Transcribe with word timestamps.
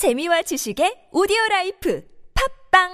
재미와 0.00 0.40
지식의 0.40 1.12
오디오 1.12 1.36
라이프 1.50 2.00
팟빵 2.72 2.88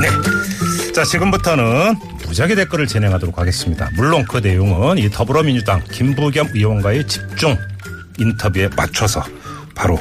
네. 0.00 0.92
자, 0.94 1.04
지금부터는 1.04 1.94
무적의 2.26 2.54
댓글을 2.54 2.86
진행하도록 2.86 3.36
하겠습니다. 3.36 3.90
물론 3.96 4.24
그 4.26 4.38
내용은 4.38 4.96
이 4.96 5.10
더불어민주당 5.10 5.84
김부겸 5.92 6.52
의원과의 6.54 7.06
집중 7.06 7.54
인터뷰에 8.18 8.70
맞춰서 8.74 9.22
바로 9.74 9.98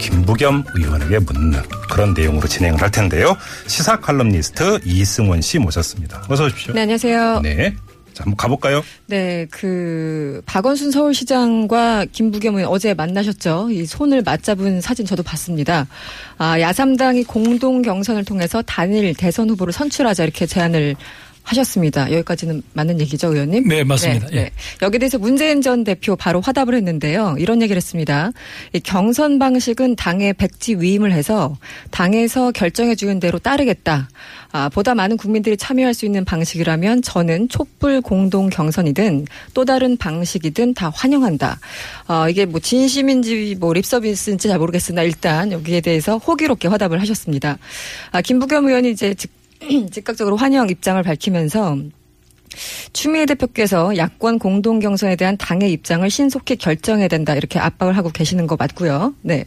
김부겸 0.00 0.64
의원에게 0.74 1.20
묻는 1.20 1.62
그런 1.88 2.12
내용으로 2.12 2.48
진행을 2.48 2.82
할 2.82 2.90
텐데요. 2.90 3.36
시사 3.68 4.00
칼럼니스트 4.00 4.80
이승원 4.84 5.42
씨 5.42 5.60
모셨습니다. 5.60 6.24
어서 6.28 6.46
오십시오. 6.46 6.74
네, 6.74 6.80
안녕하세요. 6.80 7.40
네. 7.44 7.76
자, 8.16 8.24
한번 8.24 8.38
가볼까요? 8.38 8.82
네, 9.04 9.46
그 9.50 10.40
박원순 10.46 10.90
서울시장과 10.90 12.06
김부겸 12.12 12.56
의원 12.56 12.72
어제 12.72 12.94
만나셨죠. 12.94 13.68
이 13.70 13.84
손을 13.84 14.22
맞잡은 14.22 14.80
사진 14.80 15.04
저도 15.04 15.22
봤습니다. 15.22 15.86
아, 16.38 16.58
야삼당이 16.58 17.24
공동 17.24 17.82
경선을 17.82 18.24
통해서 18.24 18.62
단일 18.62 19.14
대선 19.14 19.50
후보를 19.50 19.74
선출하자 19.74 20.24
이렇게 20.24 20.46
제안을 20.46 20.96
하셨습니다. 21.46 22.10
여기까지는 22.10 22.62
맞는 22.72 23.00
얘기죠, 23.00 23.32
의원님? 23.32 23.68
네, 23.68 23.84
맞습니다. 23.84 24.26
네, 24.28 24.36
예. 24.36 24.40
네. 24.42 24.52
여기에 24.82 24.98
대해서 24.98 25.18
문재인 25.18 25.62
전 25.62 25.84
대표 25.84 26.16
바로 26.16 26.40
화답을 26.40 26.74
했는데요. 26.74 27.36
이런 27.38 27.62
얘기를 27.62 27.76
했습니다. 27.76 28.32
이 28.72 28.80
경선 28.80 29.38
방식은 29.38 29.96
당의 29.96 30.32
백지 30.34 30.76
위임을 30.76 31.12
해서 31.12 31.56
당에서 31.90 32.50
결정해 32.50 32.94
주는 32.96 33.20
대로 33.20 33.38
따르겠다. 33.38 34.08
아, 34.52 34.68
보다 34.68 34.94
많은 34.94 35.16
국민들이 35.16 35.56
참여할 35.56 35.94
수 35.94 36.04
있는 36.04 36.24
방식이라면 36.24 37.02
저는 37.02 37.48
촛불 37.48 38.00
공동 38.00 38.48
경선이든 38.48 39.26
또 39.54 39.64
다른 39.64 39.96
방식이든 39.96 40.74
다 40.74 40.90
환영한다. 40.94 41.60
어, 42.08 42.28
이게 42.28 42.44
뭐 42.44 42.58
진심인지 42.58 43.56
뭐 43.60 43.72
립서비스인지 43.72 44.48
잘 44.48 44.58
모르겠으나 44.58 45.02
일단 45.02 45.52
여기에 45.52 45.80
대해서 45.82 46.18
호기롭게 46.18 46.68
화답을 46.68 47.00
하셨습니다. 47.00 47.58
아, 48.10 48.20
김부겸 48.20 48.66
의원이 48.66 48.90
이제 48.90 49.14
즉 49.14 49.30
즉각적으로 49.90 50.36
환영 50.36 50.68
입장을 50.68 51.02
밝히면서 51.02 51.76
추미애 52.92 53.26
대표께서 53.26 53.96
야권 53.96 54.38
공동 54.38 54.78
경선에 54.80 55.16
대한 55.16 55.36
당의 55.36 55.72
입장을 55.72 56.08
신속히 56.08 56.56
결정해야 56.56 57.08
된다 57.08 57.34
이렇게 57.34 57.58
압박을 57.58 57.96
하고 57.96 58.10
계시는 58.10 58.46
거 58.46 58.56
맞고요. 58.56 59.14
네. 59.22 59.44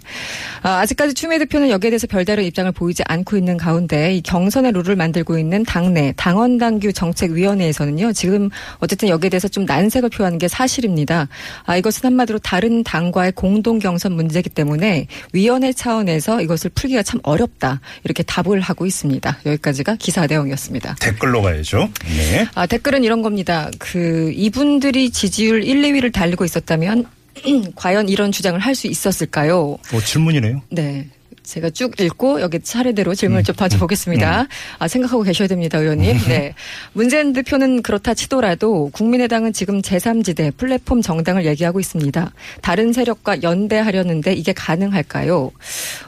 아, 0.62 0.80
아직까지 0.80 1.14
추미애 1.14 1.40
대표는 1.40 1.70
여기에 1.70 1.92
대해서 1.92 2.08
별다른 2.08 2.44
입장을 2.44 2.72
보이지 2.72 3.04
않고 3.08 3.38
있는 3.38 3.58
가운데 3.58 4.14
이 4.16 4.22
경선의 4.22 4.72
룰을 4.74 4.96
만들고 4.96 5.38
있는 5.38 5.64
당내 5.64 6.14
당원 6.18 6.58
당규 6.58 6.94
정책위원회에서는요. 6.94 8.14
지금 8.14 8.50
어쨌든 8.80 9.10
여기에 9.10 9.30
대해서 9.30 9.48
좀 9.48 9.66
난색을 9.66 10.10
표하는 10.10 10.38
게 10.38 10.48
사실입니다. 10.48 11.28
아, 11.66 11.78
이것은 11.78 12.06
한마디로 12.06 12.40
다른 12.40 12.84
당과의 12.84 13.34
공동 13.34 13.80
경선 13.80 14.14
문제이기 14.14 14.50
때문에 14.50 15.08
위원회 15.34 15.74
차원에서 15.74 16.42
이것을 16.42 16.72
풀기가 16.76 17.04
참 17.04 17.20
어렵다 17.24 17.82
이렇게 18.04 18.24
답을 18.24 18.60
하고 18.62 18.86
있습니다. 18.86 19.40
여기까지가 19.46 19.96
기사 19.96 20.26
내용이었습니다. 20.28 20.96
댓글로 21.00 21.42
가야죠. 21.42 21.90
네. 22.06 22.48
아, 22.56 22.66
댓글 22.66 22.89
은 22.94 23.04
이런 23.04 23.22
겁니다. 23.22 23.70
그, 23.78 24.32
이분들이 24.36 25.10
지지율 25.12 25.64
1, 25.64 25.82
2위를 25.82 26.12
달리고 26.14 26.46
있었다면, 26.46 27.06
과연 27.76 28.10
이런 28.10 28.32
주장을 28.32 28.60
할 28.60 28.76
수 28.76 28.88
있었을까요? 28.88 29.78
뭐 29.92 30.02
질문이네요. 30.02 30.62
네. 30.70 31.08
제가 31.44 31.72
쭉 31.72 32.00
읽고 32.00 32.42
여기 32.42 32.60
차례대로 32.60 33.16
질문을 33.16 33.44
좀 33.44 33.56
봐줘보겠습니다. 33.56 34.48
아, 34.78 34.88
생각하고 34.88 35.24
계셔야 35.24 35.48
됩니다, 35.48 35.80
의원님. 35.80 36.16
네. 36.28 36.54
문재인 36.94 37.34
대표는 37.34 37.82
그렇다 37.82 38.14
치더라도 38.14 38.92
국민의당은 38.94 39.52
지금 39.54 39.82
제3지대 39.82 40.56
플랫폼 40.58 41.02
정당을 41.02 41.46
얘기하고 41.46 41.80
있습니다. 41.80 42.32
다른 42.62 42.94
세력과 42.94 43.42
연대하려는데 43.42 44.34
이게 44.34 44.54
가능할까요? 44.54 45.52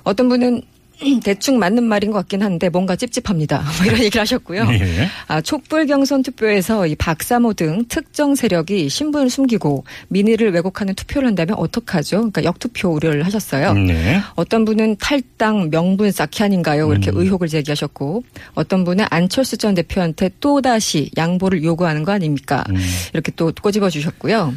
어떤 0.03 0.29
분은 0.29 0.61
대충 1.23 1.59
맞는 1.59 1.83
말인 1.83 2.11
것 2.11 2.19
같긴 2.19 2.41
한데 2.41 2.69
뭔가 2.69 2.95
찝찝합니다. 2.95 3.63
뭐 3.77 3.85
이런 3.85 3.99
얘기를 3.99 4.21
하셨고요. 4.21 4.67
예. 4.71 5.07
아, 5.27 5.41
촛불 5.41 5.85
경선 5.85 6.23
투표에서 6.23 6.87
이 6.87 6.95
박사모 6.95 7.53
등 7.53 7.85
특정 7.87 8.35
세력이 8.35 8.89
신분을 8.89 9.29
숨기고 9.29 9.83
민의를 10.09 10.53
왜곡하는 10.53 10.93
투표를 10.95 11.27
한다면 11.27 11.55
어떡하죠? 11.57 12.17
그러니까 12.17 12.43
역투표 12.43 12.89
우려를 12.89 13.25
하셨어요. 13.25 13.73
네. 13.73 14.19
어떤 14.35 14.65
분은 14.65 14.97
탈당 14.99 15.69
명분 15.69 16.11
쌓기 16.11 16.43
아닌가요? 16.43 16.91
이렇게 16.91 17.11
음. 17.11 17.17
의혹을 17.17 17.47
제기하셨고 17.47 18.23
어떤 18.53 18.83
분은 18.83 19.05
안철수 19.09 19.57
전 19.57 19.73
대표한테 19.73 20.29
또다시 20.39 21.09
양보를 21.17 21.63
요구하는 21.63 22.03
거 22.03 22.11
아닙니까? 22.11 22.63
음. 22.69 22.77
이렇게 23.13 23.31
또 23.35 23.51
꼬집어 23.61 23.89
주셨고요. 23.89 24.53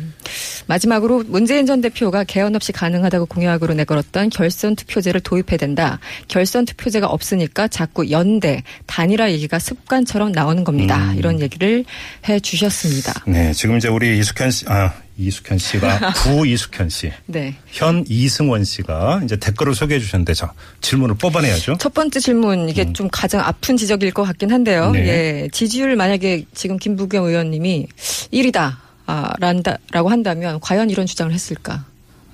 마지막으로 0.66 1.24
문재인 1.26 1.66
전 1.66 1.80
대표가 1.80 2.24
개헌 2.24 2.54
없이 2.54 2.72
가능하다고 2.72 3.26
공약으로 3.26 3.74
내걸었던 3.74 4.30
결선 4.30 4.76
투표제를 4.76 5.20
도입해야 5.20 5.58
된다. 5.58 5.98
결선 6.34 6.64
투표제가 6.64 7.06
없으니까 7.06 7.68
자꾸 7.68 8.10
연대, 8.10 8.64
단일화 8.86 9.30
얘기가 9.30 9.60
습관처럼 9.60 10.32
나오는 10.32 10.64
겁니다. 10.64 11.12
음. 11.12 11.16
이런 11.16 11.40
얘기를 11.40 11.84
해 12.28 12.40
주셨습니다. 12.40 13.22
네. 13.28 13.52
지금 13.52 13.76
이제 13.76 13.86
우리 13.86 14.18
이숙현 14.18 14.50
씨, 14.50 14.64
아, 14.66 14.92
이숙현 15.16 15.58
씨가 15.58 16.12
구 16.24 16.44
이숙현 16.44 16.88
씨. 16.88 17.12
네. 17.26 17.54
현 17.68 18.04
이승원 18.08 18.64
씨가 18.64 19.20
이제 19.22 19.36
댓글을 19.36 19.76
소개해 19.76 20.00
주셨는데 20.00 20.34
자 20.34 20.52
질문을 20.80 21.14
뽑아내야죠. 21.18 21.76
첫 21.78 21.94
번째 21.94 22.18
질문 22.18 22.68
이게 22.68 22.92
좀 22.92 23.08
가장 23.12 23.40
아픈 23.40 23.76
지적일 23.76 24.10
것 24.10 24.24
같긴 24.24 24.50
한데요. 24.50 24.88
음. 24.88 24.92
네. 24.94 25.06
예, 25.06 25.48
지지율 25.52 25.94
만약에 25.94 26.46
지금 26.52 26.78
김부겸 26.78 27.26
의원님이 27.26 27.86
1위다. 28.32 28.78
아, 29.06 29.32
란다 29.38 29.76
라고 29.92 30.08
한다면 30.08 30.58
과연 30.60 30.90
이런 30.90 31.06
주장을 31.06 31.32
했을까? 31.32 31.84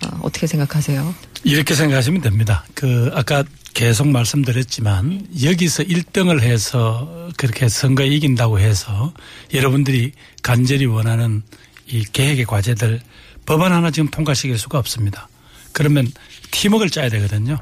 아, 0.03 0.21
어떻게 0.23 0.47
생각하세요? 0.47 1.15
이렇게 1.45 1.75
생각하시면 1.75 2.23
됩니다. 2.23 2.65
그 2.75 3.11
아까 3.15 3.45
계속 3.75 4.09
말씀드렸지만 4.09 5.27
여기서 5.43 5.85
1등을 5.85 6.41
해서 6.41 7.31
그렇게 7.37 7.69
선거에 7.69 8.09
이긴다고 8.09 8.59
해서 8.59 9.13
여러분들이 9.55 10.13
간절히 10.43 10.87
원하는 10.87 11.43
이 11.87 12.05
계획의 12.05 12.45
과제들 12.47 13.01
법안 13.47 13.73
하나 13.73 13.91
지금 13.91 14.09
통과시킬 14.09 14.59
수가 14.59 14.79
없습니다. 14.79 15.29
그러면 15.73 16.11
팀웍을 16.51 16.91
짜야 16.91 17.09
되거든요. 17.11 17.59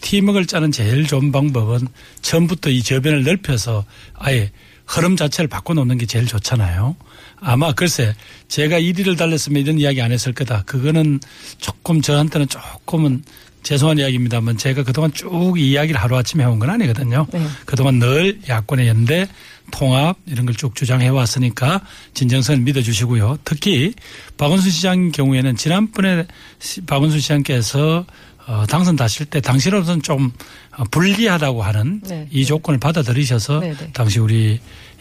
팀웍을 0.00 0.46
짜는 0.46 0.72
제일 0.72 1.06
좋은 1.06 1.32
방법은 1.32 1.88
처음부터 2.22 2.70
이 2.70 2.82
저변을 2.82 3.24
넓혀서 3.24 3.84
아예 4.14 4.50
흐름 4.86 5.16
자체를 5.16 5.48
바꿔놓는 5.48 5.98
게 5.98 6.06
제일 6.06 6.26
좋잖아요. 6.26 6.96
아마 7.40 7.72
글쎄 7.72 8.14
제가 8.48 8.78
1위를 8.80 9.16
달렸으면 9.16 9.62
이런 9.62 9.78
이야기 9.78 10.00
안 10.00 10.12
했을 10.12 10.32
거다. 10.32 10.62
그거는 10.64 11.20
조금 11.58 12.00
저한테는 12.00 12.48
조금은 12.48 13.24
죄송한 13.66 13.98
이야기입니다만 13.98 14.56
제가 14.58 14.84
그동안 14.84 15.12
쭉이 15.12 15.70
이야기를 15.72 16.00
하루아침에 16.00 16.44
해온 16.44 16.60
건 16.60 16.70
아니거든요. 16.70 17.26
네. 17.32 17.44
그동안 17.64 17.98
늘 17.98 18.38
야권의 18.48 18.86
연대, 18.86 19.26
통합 19.72 20.16
이런 20.26 20.46
걸 20.46 20.54
쭉 20.54 20.76
주장해 20.76 21.08
왔으니까 21.08 21.80
진정성을 22.14 22.60
믿어주시고요. 22.60 23.38
특히 23.44 23.92
박원순 24.38 24.70
시장 24.70 25.10
경우에는 25.10 25.56
지난번에 25.56 26.26
시- 26.60 26.80
박원순 26.82 27.18
시장께서 27.18 28.06
어, 28.46 28.64
당선하실 28.68 29.26
때 29.26 29.40
당시로서는 29.40 30.02
좀 30.02 30.30
어, 30.78 30.84
불리하다고 30.92 31.64
하는 31.64 32.00
네. 32.08 32.28
이 32.30 32.44
조건을 32.44 32.78
받아들이셔서 32.78 33.58
네, 33.58 33.74
네. 33.74 33.90
당시 33.92 34.20
우리 34.20 34.60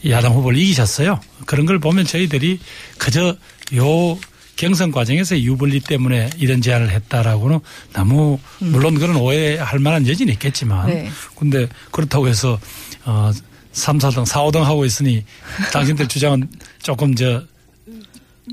야당 0.10 0.34
후보를 0.34 0.58
이기셨어요. 0.58 1.20
그런 1.46 1.68
걸 1.68 1.78
보면 1.78 2.06
저희들이 2.06 2.60
그저 2.98 3.36
요 3.76 4.18
경선 4.56 4.92
과정에서 4.92 5.38
유불리 5.40 5.82
때문에 5.82 6.30
이런 6.38 6.62
제안을 6.62 6.90
했다라고는 6.90 7.60
너무 7.94 8.40
물론 8.60 8.96
그런 8.96 9.16
오해할 9.18 9.80
만한 9.80 10.08
여지는 10.08 10.34
있겠지만 10.34 10.88
음. 10.90 10.94
네. 10.94 11.10
근데 11.36 11.68
그렇다고 11.92 12.28
해서 12.28 12.60
어 13.06 13.32
3, 13.74 13.98
4등, 13.98 14.26
4, 14.26 14.44
5등 14.46 14.62
하고 14.62 14.86
있으니 14.86 15.26
당신들 15.74 16.08
주장은 16.08 16.48
조금 16.82 17.14
저 17.14 17.44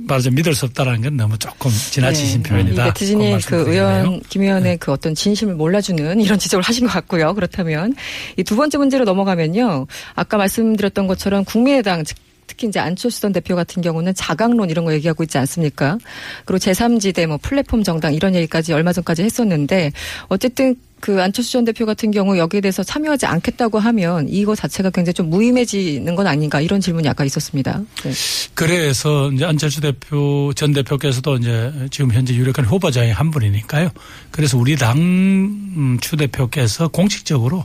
말하자면 0.08 0.36
믿을 0.36 0.54
수 0.54 0.64
없다라는 0.64 1.02
건 1.02 1.16
너무 1.16 1.38
조금 1.38 1.70
지나치신 1.70 2.42
네. 2.42 2.48
표현이다. 2.48 2.82
이 2.82 2.86
네티즌이 2.86 3.38
그런 3.42 3.64
그. 3.64 3.70
의원 3.72 4.20
김 4.28 4.42
의원의 4.42 4.78
그 4.78 4.90
어떤 4.90 5.14
진심을 5.14 5.54
몰라주는 5.54 6.18
이런 6.20 6.38
지적을 6.38 6.64
하신 6.64 6.86
것 6.86 6.92
같고요. 6.94 7.34
그렇다면 7.34 7.94
이 8.36 8.42
두 8.42 8.56
번째 8.56 8.78
문제로 8.78 9.04
넘어가면요. 9.04 9.86
아까 10.14 10.36
말씀드렸던 10.38 11.06
것처럼 11.06 11.44
국민의당 11.44 12.04
즉 12.04 12.16
특히 12.46 12.68
이제 12.68 12.78
안철수 12.80 13.20
전 13.20 13.32
대표 13.32 13.54
같은 13.56 13.82
경우는 13.82 14.14
자강론 14.14 14.70
이런 14.70 14.84
거 14.84 14.92
얘기하고 14.92 15.22
있지 15.22 15.38
않습니까? 15.38 15.98
그리고 16.44 16.58
제3지대 16.58 17.26
뭐 17.26 17.38
플랫폼 17.40 17.82
정당 17.82 18.14
이런 18.14 18.34
얘기까지 18.34 18.72
얼마 18.72 18.92
전까지 18.92 19.22
했었는데 19.22 19.92
어쨌든 20.28 20.76
그 21.02 21.20
안철수 21.20 21.52
전 21.52 21.64
대표 21.64 21.84
같은 21.84 22.12
경우 22.12 22.38
여기에 22.38 22.60
대해서 22.60 22.84
참여하지 22.84 23.26
않겠다고 23.26 23.80
하면 23.80 24.28
이거 24.28 24.54
자체가 24.54 24.90
굉장히 24.90 25.14
좀 25.14 25.30
무의미해지는 25.30 26.14
건 26.14 26.28
아닌가 26.28 26.60
이런 26.60 26.80
질문이 26.80 27.08
아까 27.08 27.24
있었습니다. 27.24 27.82
네. 28.04 28.12
그래서 28.54 29.30
이제 29.32 29.44
안철수 29.44 29.80
대표 29.80 30.52
전 30.54 30.72
대표께서도 30.72 31.36
이제 31.38 31.72
지금 31.90 32.12
현재 32.12 32.34
유력한 32.34 32.64
후보자의 32.64 33.12
한 33.12 33.32
분이니까요. 33.32 33.90
그래서 34.30 34.56
우리 34.56 34.76
당 34.76 34.96
음, 34.96 35.98
추 36.00 36.16
대표께서 36.16 36.86
공식적으로 36.86 37.64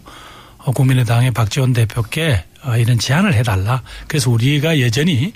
어, 0.58 0.72
국민의당의 0.72 1.32
박지원 1.32 1.74
대표께 1.74 2.44
어, 2.57 2.57
이런 2.76 3.00
제안을 3.00 3.34
해달라. 3.34 3.82
그래서 4.08 4.30
우리가 4.30 4.82
여전히 4.82 5.32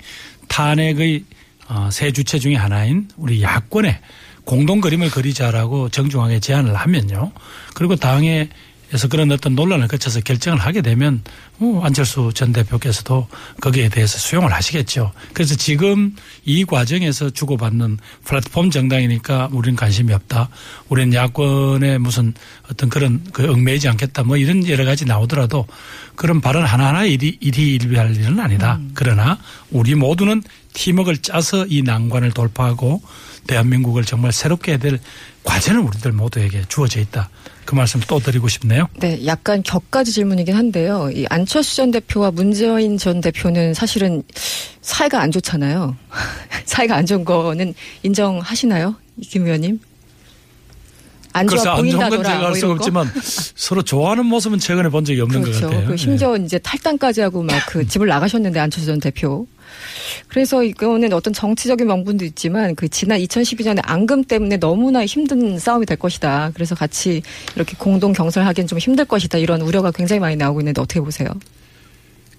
탄핵의 0.48 1.24
어, 1.68 1.88
세 1.90 2.12
주체 2.12 2.38
중에 2.38 2.54
하나인 2.54 3.08
우리 3.16 3.42
야권의 3.42 3.98
공동 4.44 4.80
그림을 4.80 5.10
그리자라고 5.10 5.88
정중하게 5.88 6.40
제안을 6.40 6.74
하면요. 6.74 7.32
그리고 7.74 7.96
당에 7.96 8.50
그래서 8.92 9.08
그런 9.08 9.32
어떤 9.32 9.54
논란을 9.54 9.88
거쳐서 9.88 10.20
결정을 10.20 10.58
하게 10.58 10.82
되면 10.82 11.22
뭐 11.56 11.82
안철수 11.82 12.30
전 12.34 12.52
대표께서도 12.52 13.26
거기에 13.62 13.88
대해서 13.88 14.18
수용을 14.18 14.52
하시겠죠. 14.52 15.12
그래서 15.32 15.54
지금 15.54 16.14
이 16.44 16.66
과정에서 16.66 17.30
주고받는 17.30 17.96
플랫폼 18.22 18.70
정당이니까 18.70 19.48
우리는 19.50 19.76
관심이 19.76 20.12
없다. 20.12 20.50
우리는 20.90 21.14
야권에 21.14 21.96
무슨 21.96 22.34
어떤 22.70 22.90
그런 22.90 23.24
그 23.32 23.50
얽매이지 23.50 23.88
않겠다. 23.88 24.24
뭐 24.24 24.36
이런 24.36 24.68
여러 24.68 24.84
가지 24.84 25.06
나오더라도 25.06 25.66
그런 26.14 26.42
발언 26.42 26.66
하나하나 26.66 27.06
일이 27.06 27.38
일이 27.40 27.76
일비할 27.76 28.14
일은 28.14 28.38
아니다. 28.40 28.74
음. 28.74 28.90
그러나 28.94 29.38
우리 29.70 29.94
모두는 29.94 30.42
팀웍을 30.74 31.22
짜서 31.22 31.64
이 31.66 31.80
난관을 31.80 32.32
돌파하고 32.32 33.00
대한민국을 33.46 34.04
정말 34.04 34.32
새롭게 34.32 34.72
해야 34.72 34.78
될 34.78 35.00
과제는 35.44 35.80
우리들 35.80 36.12
모두에게 36.12 36.64
주어져 36.68 37.00
있다. 37.00 37.30
그 37.64 37.74
말씀 37.74 38.00
또 38.08 38.18
드리고 38.18 38.48
싶네요. 38.48 38.88
네, 38.98 39.24
약간 39.26 39.62
격가지 39.62 40.12
질문이긴 40.12 40.54
한데요. 40.54 41.10
이 41.14 41.24
안철수 41.30 41.76
전 41.76 41.90
대표와 41.90 42.30
문재인 42.30 42.98
전 42.98 43.20
대표는 43.20 43.74
사실은 43.74 44.22
사이가 44.80 45.20
안 45.20 45.30
좋잖아요. 45.30 45.96
사이가 46.66 46.96
안 46.96 47.06
좋은 47.06 47.24
거는 47.24 47.74
인정하시나요, 48.02 48.94
김 49.22 49.46
의원님? 49.46 49.78
안 51.34 51.48
좋아 51.48 51.76
보인다더라. 51.76 52.22
제가 52.22 52.46
알 52.48 52.54
수가 52.56 52.72
없지만 52.74 53.10
서로 53.54 53.82
좋아하는 53.82 54.26
모습은 54.26 54.58
최근에 54.58 54.90
본 54.90 55.02
적이 55.04 55.22
없는 55.22 55.40
그렇죠. 55.40 55.60
것 55.62 55.66
같아요. 55.70 55.88
그 55.88 55.96
심지어 55.96 56.36
네. 56.36 56.44
이제 56.44 56.58
탈당까지 56.58 57.22
하고 57.22 57.42
막 57.42 57.62
그 57.68 57.86
집을 57.86 58.06
나가셨는데 58.06 58.60
안철수 58.60 58.86
전 58.86 59.00
대표. 59.00 59.46
그래서 60.28 60.62
이거는 60.62 61.12
어떤 61.12 61.32
정치적인 61.32 61.86
명분도 61.86 62.24
있지만 62.24 62.74
그 62.74 62.88
지난 62.88 63.18
2012년에 63.20 63.80
앙금 63.82 64.24
때문에 64.24 64.58
너무나 64.58 65.04
힘든 65.04 65.58
싸움이 65.58 65.86
될 65.86 65.96
것이다. 65.98 66.50
그래서 66.54 66.74
같이 66.74 67.22
이렇게 67.56 67.74
공동 67.78 68.12
경선하기는 68.12 68.66
좀 68.68 68.78
힘들 68.78 69.04
것이다. 69.04 69.38
이런 69.38 69.60
우려가 69.60 69.90
굉장히 69.90 70.20
많이 70.20 70.36
나오고 70.36 70.60
있는데 70.60 70.80
어떻게 70.80 71.00
보세요? 71.00 71.28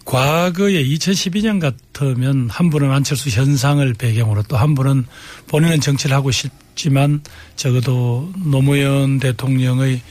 과거에 0.05 0.83
2012년 0.83 1.61
같으면 1.61 2.49
한 2.49 2.69
분은 2.69 2.91
안철수 2.91 3.29
현상을 3.29 3.93
배경으로 3.93 4.43
또 4.43 4.57
한 4.57 4.75
분은 4.75 5.05
본인은 5.47 5.79
정치를 5.81 6.15
하고 6.15 6.31
싶지만 6.31 7.21
적어도 7.55 8.31
노무현 8.35 9.19
대통령의 9.19 10.01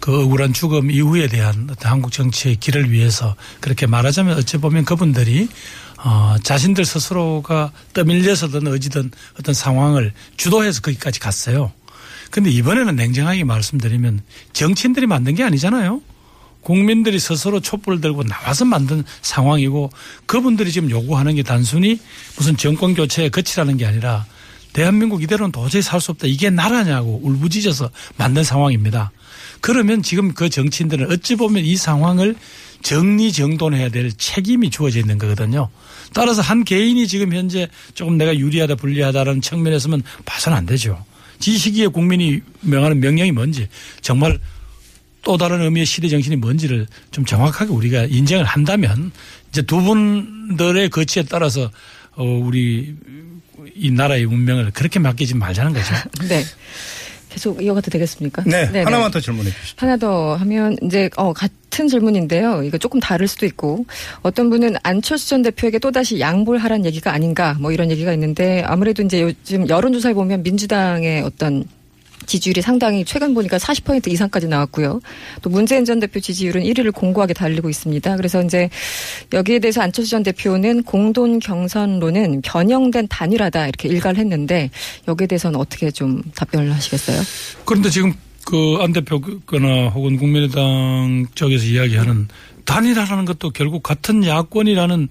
그 0.00 0.22
억울한 0.22 0.52
죽음 0.52 0.90
이후에 0.90 1.28
대한 1.28 1.68
한국 1.80 2.10
정치의 2.12 2.56
길을 2.56 2.90
위해서 2.90 3.36
그렇게 3.60 3.86
말하자면 3.86 4.36
어찌 4.36 4.56
보면 4.58 4.84
그분들이 4.84 5.48
어, 6.04 6.36
자신들 6.42 6.84
스스로가 6.84 7.72
떠밀려서든 7.92 8.66
어지든 8.66 9.10
어떤 9.38 9.54
상황을 9.54 10.12
주도해서 10.36 10.80
거기까지 10.80 11.20
갔어요. 11.20 11.72
근데 12.30 12.50
이번에는 12.50 12.96
냉정하게 12.96 13.44
말씀드리면 13.44 14.22
정치인들이 14.52 15.06
만든 15.06 15.34
게 15.34 15.44
아니잖아요. 15.44 16.00
국민들이 16.62 17.18
스스로 17.18 17.60
촛불을 17.60 18.00
들고 18.00 18.22
나와서 18.24 18.64
만든 18.64 19.04
상황이고 19.20 19.90
그분들이 20.26 20.72
지금 20.72 20.90
요구하는 20.90 21.34
게 21.34 21.42
단순히 21.42 22.00
무슨 22.36 22.56
정권 22.56 22.94
교체에 22.94 23.28
거치라는 23.28 23.76
게 23.76 23.86
아니라 23.86 24.24
대한민국 24.72 25.22
이대로는 25.22 25.52
도저히 25.52 25.82
살 25.82 26.00
수 26.00 26.12
없다. 26.12 26.26
이게 26.26 26.50
나라냐고 26.50 27.20
울부짖어서 27.22 27.90
만든 28.16 28.42
상황입니다. 28.42 29.10
그러면 29.60 30.02
지금 30.02 30.32
그 30.34 30.48
정치인들은 30.48 31.12
어찌 31.12 31.36
보면 31.36 31.64
이 31.64 31.76
상황을 31.76 32.36
정리정돈해야 32.82 33.88
될 33.88 34.12
책임이 34.12 34.70
주어져 34.70 35.00
있는 35.00 35.18
거거든요. 35.18 35.70
따라서 36.12 36.42
한 36.42 36.64
개인이 36.64 37.06
지금 37.06 37.32
현재 37.32 37.68
조금 37.94 38.18
내가 38.18 38.36
유리하다 38.36 38.74
불리하다라는 38.76 39.40
측면에서는 39.40 40.02
봐서는 40.24 40.58
안 40.58 40.66
되죠. 40.66 41.04
이 41.46 41.58
시기에 41.58 41.88
국민이 41.88 42.40
명하는 42.60 43.00
명령이 43.00 43.32
뭔지 43.32 43.68
정말 44.00 44.38
또 45.22 45.36
다른 45.36 45.60
의미의 45.62 45.86
시대 45.86 46.08
정신이 46.08 46.36
뭔지를 46.36 46.86
좀 47.10 47.24
정확하게 47.24 47.72
우리가 47.72 48.04
인정을 48.04 48.44
한다면 48.44 49.12
이제 49.50 49.62
두 49.62 49.80
분들의 49.80 50.90
거치에 50.90 51.24
따라서 51.24 51.70
어 52.14 52.24
우리 52.24 52.94
이 53.74 53.90
나라의 53.90 54.24
운명을 54.24 54.72
그렇게 54.72 54.98
맡기지 54.98 55.34
말자는 55.34 55.72
거죠. 55.72 55.94
네. 56.28 56.44
계속 57.32 57.62
이어가도 57.62 57.90
되겠습니까? 57.90 58.42
네. 58.44 58.66
네네. 58.66 58.82
하나만 58.82 59.10
더 59.10 59.18
질문해 59.18 59.50
주시죠. 59.50 59.76
하나 59.78 59.96
더 59.96 60.34
하면 60.34 60.76
이제 60.82 61.08
어 61.16 61.32
같은 61.32 61.88
질문인데요. 61.88 62.62
이거 62.62 62.76
조금 62.76 63.00
다를 63.00 63.26
수도 63.26 63.46
있고 63.46 63.86
어떤 64.20 64.50
분은 64.50 64.76
안철수 64.82 65.30
전 65.30 65.42
대표에게 65.42 65.78
또다시 65.78 66.20
양보를 66.20 66.60
하라는 66.62 66.84
얘기가 66.84 67.12
아닌가 67.12 67.56
뭐 67.58 67.72
이런 67.72 67.90
얘기가 67.90 68.12
있는데 68.12 68.62
아무래도 68.66 69.02
이제 69.02 69.22
요즘 69.22 69.66
여론조사에 69.68 70.12
보면 70.12 70.42
민주당의 70.42 71.22
어떤 71.22 71.64
지지율이 72.26 72.62
상당히 72.62 73.04
최근 73.04 73.34
보니까 73.34 73.58
40% 73.58 74.08
이상까지 74.08 74.48
나왔고요. 74.48 75.00
또 75.42 75.50
문재인 75.50 75.84
전 75.84 76.00
대표 76.00 76.20
지지율은 76.20 76.62
1위를 76.62 76.92
공고하게 76.92 77.34
달리고 77.34 77.68
있습니다. 77.68 78.16
그래서 78.16 78.42
이제 78.42 78.68
여기에 79.32 79.60
대해서 79.60 79.82
안철수 79.82 80.10
전 80.10 80.22
대표는 80.22 80.82
공동 80.82 81.38
경선론은 81.38 82.42
변형된 82.42 83.08
단일화다 83.08 83.66
이렇게 83.68 83.88
일가를 83.88 84.18
했는데 84.18 84.70
여기에 85.08 85.26
대해서는 85.26 85.58
어떻게 85.58 85.90
좀 85.90 86.22
답변을 86.34 86.72
하시겠어요? 86.72 87.20
그런데 87.64 87.90
지금 87.90 88.12
그 88.44 88.76
안 88.80 88.92
대표거나 88.92 89.88
혹은 89.90 90.16
국민의당 90.16 91.26
쪽에서 91.34 91.64
이야기하는 91.64 92.28
단일화라는 92.64 93.24
것도 93.24 93.50
결국 93.50 93.82
같은 93.82 94.24
야권이라는 94.24 95.08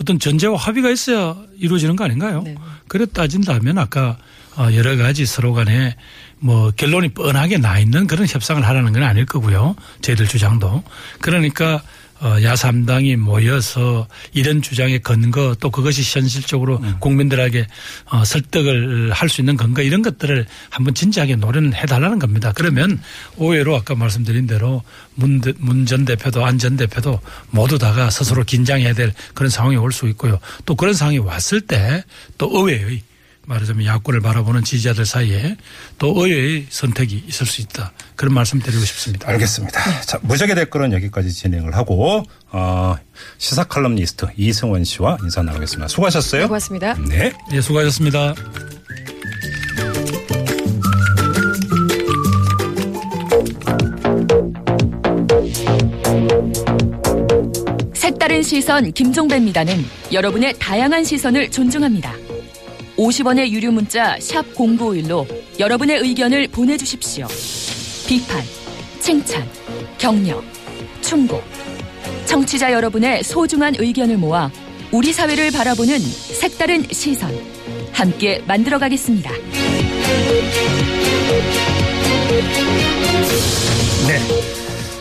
어떤 0.00 0.18
전제와 0.18 0.56
합의가 0.56 0.90
있어야 0.90 1.36
이루어지는 1.58 1.96
거 1.96 2.04
아닌가요? 2.04 2.42
네. 2.42 2.54
그래 2.88 3.04
따진다면 3.06 3.76
아까 3.78 4.16
어, 4.56 4.68
여러 4.74 4.96
가지 4.96 5.26
서로 5.26 5.52
간에 5.52 5.94
뭐 6.40 6.70
결론이 6.76 7.10
뻔하게 7.10 7.58
나 7.58 7.78
있는 7.78 8.06
그런 8.06 8.26
협상을 8.26 8.66
하라는 8.66 8.92
건 8.92 9.02
아닐 9.02 9.26
거고요. 9.26 9.76
저희들 10.00 10.26
주장도. 10.26 10.82
그러니까 11.20 11.82
어, 12.22 12.36
야삼당이 12.42 13.16
모여서 13.16 14.06
이런 14.34 14.60
주장의 14.60 14.98
근거 14.98 15.56
또 15.58 15.70
그것이 15.70 16.02
현실적으로 16.02 16.76
음. 16.78 16.96
국민들에게 17.00 17.66
어, 18.10 18.24
설득을 18.26 19.10
할 19.12 19.30
수 19.30 19.40
있는 19.40 19.56
근거 19.56 19.80
이런 19.80 20.02
것들을 20.02 20.44
한번 20.68 20.92
진지하게 20.92 21.36
노력을 21.36 21.74
해달라는 21.74 22.18
겁니다. 22.18 22.52
그러면 22.54 23.00
오해로 23.36 23.74
아까 23.74 23.94
말씀드린 23.94 24.46
대로 24.46 24.82
문 25.14 25.86
전 25.86 26.04
대표도 26.04 26.44
안 26.44 26.58
전 26.58 26.76
대표도 26.76 27.20
모두 27.50 27.78
다가 27.78 28.10
스스로 28.10 28.44
긴장해야 28.44 28.92
될 28.92 29.14
그런 29.34 29.48
상황이 29.48 29.76
올 29.76 29.90
수 29.90 30.06
있고요. 30.08 30.38
또 30.66 30.74
그런 30.74 30.92
상황이 30.92 31.16
왔을 31.18 31.62
때 31.62 32.04
또 32.36 32.50
의회의 32.52 33.00
말하자면 33.50 33.84
야권을 33.84 34.20
바라보는 34.20 34.62
지지자들 34.62 35.04
사이에 35.04 35.56
또 35.98 36.14
의외의 36.16 36.66
선택이 36.70 37.24
있을 37.26 37.46
수 37.46 37.60
있다. 37.62 37.92
그런 38.14 38.32
말씀 38.32 38.60
드리고 38.60 38.84
싶습니다. 38.84 39.28
알겠습니다. 39.28 40.02
자, 40.02 40.18
무적의 40.22 40.54
댓글은 40.54 40.92
여기까지 40.92 41.32
진행을 41.32 41.74
하고 41.74 42.22
어, 42.52 42.94
시사 43.38 43.64
칼럼니스트 43.64 44.26
이승원 44.36 44.84
씨와 44.84 45.18
인사 45.22 45.42
나누겠습니다. 45.42 45.88
수고하셨어요. 45.88 46.46
고맙습니다. 46.46 46.94
네. 47.08 47.32
네, 47.50 47.60
수고하셨습니다. 47.60 48.34
색다른 57.94 58.42
시선 58.42 58.92
김종배입니다는 58.92 59.84
여러분의 60.12 60.54
다양한 60.60 61.02
시선을 61.02 61.50
존중합니다. 61.50 62.29
50원의 63.00 63.48
유료 63.48 63.72
문자 63.72 64.16
0951로 64.18 65.26
여러분의 65.58 66.00
의견을 66.00 66.48
보내주십시오. 66.48 67.26
비판, 68.06 68.42
칭찬, 69.00 69.48
격려, 69.96 70.42
충고. 71.00 71.40
청취자 72.26 72.72
여러분의 72.72 73.24
소중한 73.24 73.74
의견을 73.78 74.18
모아 74.18 74.50
우리 74.92 75.14
사회를 75.14 75.50
바라보는 75.50 75.98
색다른 75.98 76.84
시선. 76.90 77.34
함께 77.92 78.42
만들어가겠습니다. 78.46 79.30
네. 84.08 84.59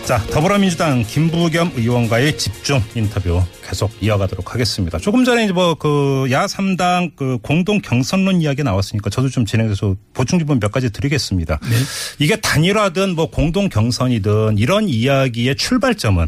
자, 0.10 0.18
더불어민주당 0.32 1.04
김부겸 1.04 1.74
의원과의 1.76 2.36
집중 2.36 2.82
인터뷰 2.96 3.44
계속 3.64 3.92
이어가도록 4.02 4.56
하겠습니다. 4.56 4.98
조금 4.98 5.24
전에 5.24 5.44
이제 5.44 5.54
뭐 5.54 5.76
그 5.76 6.26
야3당 6.32 7.12
그 7.16 7.38
공동 7.44 7.80
경선론 7.80 8.42
이야기 8.42 8.64
나왔으니까 8.64 9.12
저도 9.12 9.30
좀 9.30 9.46
진행해서 9.46 9.96
보충 10.16 10.40
질문 10.40 10.60
몇 10.60 10.72
가지 10.72 10.90
드리겠습니다. 10.90 11.60
네. 11.62 11.76
이게 12.18 12.38
단일화든 12.38 13.14
뭐 13.14 13.30
공동 13.30 13.70
경선이든 13.70 14.58
이런 14.58 14.90
이야기의 14.90 15.56
출발점은 15.56 16.28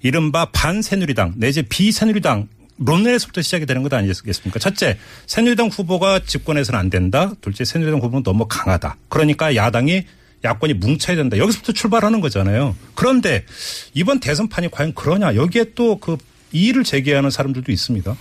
이른바 0.00 0.46
반새누리당 0.46 1.34
내지 1.36 1.60
비새누리당 1.64 2.48
론에서부터 2.78 3.42
시작이 3.42 3.66
되는 3.66 3.82
것 3.82 3.92
아니겠습니까? 3.92 4.58
첫째, 4.58 4.96
새누리당 5.26 5.68
후보가 5.68 6.20
집권해서는 6.20 6.80
안 6.80 6.88
된다. 6.88 7.32
둘째, 7.42 7.66
새누리당 7.66 8.00
후보는 8.00 8.22
너무 8.22 8.46
강하다. 8.48 8.96
그러니까 9.10 9.54
야당이 9.54 10.04
야권이 10.44 10.74
뭉쳐야 10.74 11.16
된다. 11.16 11.36
여기서부터 11.38 11.72
출발하는 11.72 12.20
거잖아요. 12.20 12.76
그런데 12.94 13.44
이번 13.94 14.20
대선판이 14.20 14.70
과연 14.70 14.94
그러냐. 14.94 15.34
여기에 15.34 15.72
또 15.74 15.98
그 15.98 16.16
이의를 16.52 16.84
제기하는 16.84 17.30
사람들도 17.30 17.70
있습니다. 17.72 18.16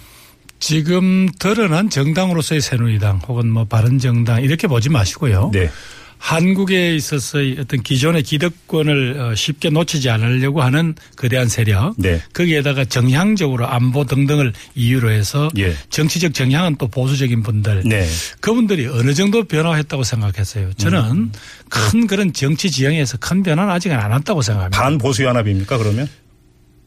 지금 0.59 1.29
드러난 1.39 1.89
정당으로서의 1.89 2.61
새누리당 2.61 3.21
혹은 3.27 3.49
뭐 3.49 3.65
바른정당 3.65 4.41
이렇게 4.41 4.67
보지 4.67 4.89
마시고요. 4.89 5.51
네. 5.53 5.69
한국에 6.17 6.95
있어서의 6.95 7.57
어떤 7.59 7.81
기존의 7.81 8.23
기득권을 8.23 9.19
어, 9.19 9.35
쉽게 9.35 9.69
놓치지 9.69 10.09
않으려고 10.09 10.61
하는 10.61 10.95
거대한 11.15 11.47
세력. 11.47 11.93
네. 11.97 12.21
거기에다가 12.33 12.85
정향적으로 12.85 13.67
안보 13.67 14.03
등등을 14.05 14.53
이유로 14.75 15.11
해서 15.11 15.49
예. 15.57 15.75
정치적 15.89 16.33
정향은 16.33 16.77
또 16.77 16.87
보수적인 16.87 17.43
분들. 17.43 17.83
네. 17.85 18.07
그분들이 18.39 18.87
어느 18.87 19.13
정도 19.13 19.43
변화했다고 19.43 20.03
생각했어요. 20.03 20.73
저는 20.73 20.99
음. 21.11 21.31
큰 21.69 22.07
그런 22.07 22.33
정치 22.33 22.71
지형에서 22.71 23.17
큰 23.17 23.43
변화는 23.43 23.71
아직은 23.71 23.97
안 23.97 24.11
왔다고 24.11 24.41
생각합니다. 24.41 24.81
반보수 24.81 25.23
연합입니까 25.23 25.77
그러면? 25.77 26.09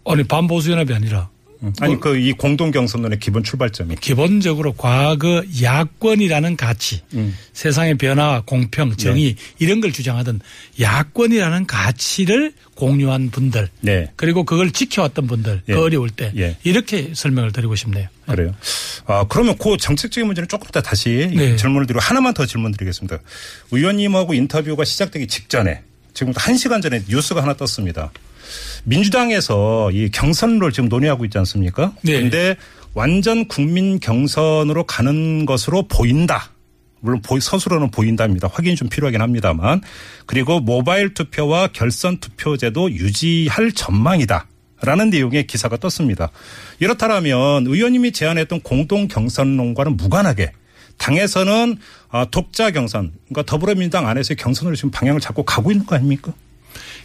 아니 0.07 0.25
반보수 0.25 0.73
연합이 0.73 0.93
아니라 0.95 1.29
아니 1.81 1.99
그 2.01 2.17
이 2.17 2.33
공동 2.33 2.71
경선론의 2.71 3.19
기본 3.19 3.43
출발점이. 3.43 3.97
기본적으로 3.97 4.73
과거 4.73 5.43
야권이라는 5.63 6.57
가치, 6.57 7.03
음. 7.15 7.37
세상의 7.53 7.97
변화, 7.97 8.43
공평, 8.45 8.97
정의 8.97 9.37
이런 9.59 9.81
걸 9.81 9.93
주장하던 9.93 10.41
야권이라는 10.81 11.67
가치를 11.67 12.53
공유한 12.75 13.31
분들, 13.31 13.69
네. 13.81 14.11
그리고 14.17 14.45
그걸 14.45 14.71
지켜왔던 14.71 15.27
분들, 15.27 15.63
예. 15.69 15.73
그 15.75 15.83
어려울 15.83 16.11
때 16.11 16.33
예. 16.37 16.57
이렇게 16.65 17.13
설명을 17.15 17.53
드리고 17.53 17.75
싶네요. 17.77 18.09
그래요. 18.27 18.55
아, 19.07 19.25
그러면 19.29 19.57
그 19.59 19.77
정책적인 19.77 20.27
문제는 20.27 20.49
조금 20.49 20.69
더 20.71 20.81
다시 20.81 21.31
네. 21.35 21.57
질문을 21.57 21.87
드리고 21.87 22.01
하나만 22.01 22.35
더 22.35 22.47
질문 22.47 22.73
드리겠습니다. 22.73 23.19
의원님하고 23.71 24.35
인터뷰가 24.35 24.85
시작되기 24.85 25.27
직전에 25.27 25.83
지금부터 26.15 26.41
한 26.43 26.57
시간 26.57 26.81
전에 26.81 27.03
뉴스가 27.09 27.43
하나 27.43 27.55
떴습니다. 27.55 28.13
민주당에서 28.85 29.91
이 29.93 30.11
경선을 30.11 30.73
지금 30.73 30.89
논의하고 30.89 31.25
있지 31.25 31.39
않습니까? 31.39 31.93
네. 32.03 32.13
그런데 32.13 32.57
완전 32.95 33.47
국민 33.47 34.01
경선으로 34.01 34.85
가는 34.85 35.47
것으로 35.47 35.87
보인다. 35.89 36.51
물론 37.01 37.23
서술로는 37.41 37.91
보인답니다. 37.91 38.49
확인이 38.53 38.77
좀 38.77 38.89
필요하긴 38.89 39.23
합니다만. 39.23 39.81
그리고 40.27 40.61
모바일 40.61 41.15
투표와 41.15 41.69
결선 41.69 42.19
투표제도 42.19 42.91
유지할 42.91 43.73
전망이다. 43.73 44.47
라는 44.83 45.11
내용의 45.11 45.47
기사가 45.47 45.77
떴습니다. 45.77 46.31
이렇다면 46.79 47.67
의원님이 47.67 48.13
제안했던 48.13 48.63
공동 48.63 49.09
경선론과는 49.09 49.97
무관하게 49.99 50.53
당에서는 50.97 51.77
아, 52.11 52.27
독자 52.31 52.71
경선, 52.71 53.13
그러니까 53.29 53.43
더불어민주당 53.51 54.07
안에서의 54.09 54.37
경선으로 54.37 54.77
지금 54.77 54.91
방향을 54.91 55.21
잡고 55.21 55.45
가고 55.45 55.71
있는 55.71 55.87
거 55.87 55.97
아닙니까? 55.97 56.33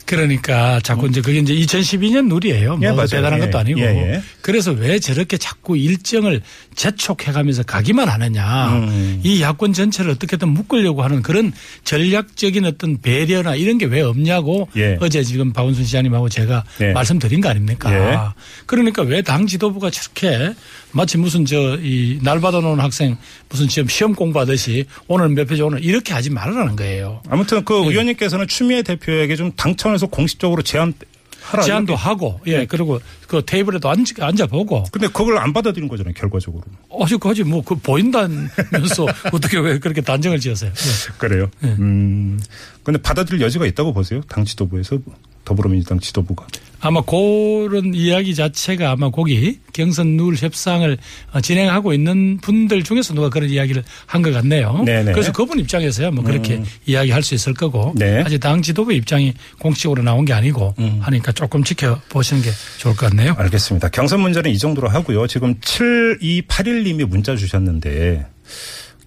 그러니까 0.06 0.80
자꾸 0.82 1.08
이제 1.08 1.20
그게 1.22 1.40
이제 1.40 1.54
2012년 1.56 2.30
룰이에요. 2.32 2.78
뭐 2.78 2.88
예, 2.88 2.92
맞아요. 2.92 3.08
대단한 3.08 3.40
예, 3.40 3.46
것도 3.46 3.58
아니고. 3.58 3.80
예, 3.80 3.86
예. 3.86 4.22
그래서 4.42 4.72
왜 4.72 5.00
저렇게 5.00 5.38
자꾸 5.38 5.76
일정을 5.78 6.42
재촉해가면서 6.76 7.64
가기만 7.64 8.08
하느냐. 8.10 8.68
음. 8.70 9.22
이 9.24 9.42
야권 9.42 9.74
전체를 9.74 10.12
어떻게든 10.12 10.48
묶으려고 10.50 11.02
하는 11.04 11.22
그런 11.24 11.52
전략적인 11.84 12.66
어떤 12.66 13.02
배려나 13.02 13.56
이런 13.56 13.78
게 13.78 13.86
왜 13.86 14.02
없냐고 14.02 14.68
예. 14.78 14.98
어제 15.00 15.24
지금 15.24 15.54
박원순 15.54 15.86
시장님하고 15.86 16.28
제가 16.30 16.64
예. 16.82 16.92
말씀드린 16.92 17.40
거 17.42 17.50
아닙니까? 17.50 17.94
예. 17.94 18.18
그러니까 18.66 19.04
왜 19.04 19.22
당 19.22 19.48
지도부가 19.48 19.90
저렇게 19.90 20.54
마치 20.92 21.18
무슨 21.18 21.46
저 21.46 21.78
이 21.82 22.20
날 22.22 22.40
받아놓은 22.40 22.80
학생 22.80 23.18
무슨 23.50 23.68
시험 23.68 23.88
시험 23.88 24.14
공부하듯이 24.16 24.86
오늘 25.08 25.30
몇 25.30 25.48
페이지 25.48 25.62
오늘 25.62 25.84
이렇게 25.84 26.14
하지 26.14 26.30
말라는 26.30 26.76
거예요. 26.76 27.22
아무튼 27.30 27.64
그 27.66 27.74
네. 27.74 27.88
의원님께서는 27.90 28.48
추미애 28.48 28.82
대표에게 28.82 29.36
좀 29.36 29.52
당청에서 29.56 30.08
공식적으로 30.08 30.62
제안하라. 30.62 31.64
제안도. 31.64 31.96
하고 31.96 32.40
예 32.48 32.66
그리고 32.66 33.00
그 33.27 33.44
테이블에도 33.46 33.89
앉, 33.89 34.03
앉아 34.20 34.48
보고 34.48 34.84
근데 34.91 35.08
그걸 35.08 35.38
안 35.38 35.51
받아들인 35.53 35.88
거잖아요, 35.88 36.13
결과적으로. 36.15 36.63
어저까지 36.89 37.44
뭐 37.44 37.62
그 37.65 37.75
보인다면서 37.75 39.05
어떻게 39.34 39.58
왜 39.58 39.79
그렇게 39.79 40.01
단정을 40.01 40.39
지었어요? 40.39 40.70
예. 40.72 41.13
그래요. 41.17 41.50
네. 41.60 41.75
음. 41.79 42.39
근데 42.84 43.01
받아들일 43.01 43.41
여지가 43.41 43.65
있다고 43.65 43.94
보세요. 43.94 44.22
당 44.27 44.46
지도부에서 44.46 45.00
더불어민주당 45.44 46.00
지도부가. 46.00 46.46
아마 46.82 47.01
그런 47.01 47.96
이야기 47.96 48.36
자체가 48.36 48.91
아마 48.91 49.10
거기 49.10 49.60
경선 49.74 50.17
룰 50.17 50.36
협상을 50.36 50.98
어, 51.32 51.41
진행하고 51.41 51.94
있는 51.94 52.38
분들 52.38 52.84
중에서 52.84 53.13
누가 53.15 53.29
그런 53.29 53.50
이야기를 53.50 53.84
한 54.05 54.22
것 54.22 54.32
같네요. 54.34 54.84
네네. 54.86 55.13
그래서 55.13 55.32
그분 55.32 55.60
입장에서야 55.60 56.12
뭐 56.12 56.24
그렇게 56.24 56.62
이야기할 56.86 57.24
수 57.24 57.34
있을 57.34 57.53
거고 57.55 57.94
네. 57.96 58.22
아직 58.24 58.39
당 58.39 58.62
지도부 58.62 58.94
입장이 58.94 59.34
공식적으로 59.60 60.03
나온 60.03 60.25
게 60.25 60.34
아니고 60.34 60.75
하니까 61.00 61.32
조금 61.32 61.63
지켜보시는 61.63 62.44
게 62.44 62.50
좋을 62.77 62.96
것 62.96 63.08
같네요. 63.10 63.15
알겠습니다. 63.24 63.90
경선 63.90 64.20
문제는 64.20 64.52
이 64.52 64.58
정도로 64.58 64.90
하고요. 64.90 65.28
지금 65.28 65.56
7281님이 65.60 67.06
문자 67.06 67.36
주셨는데 67.36 68.26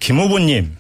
김 0.01 0.19
후보님 0.19 0.77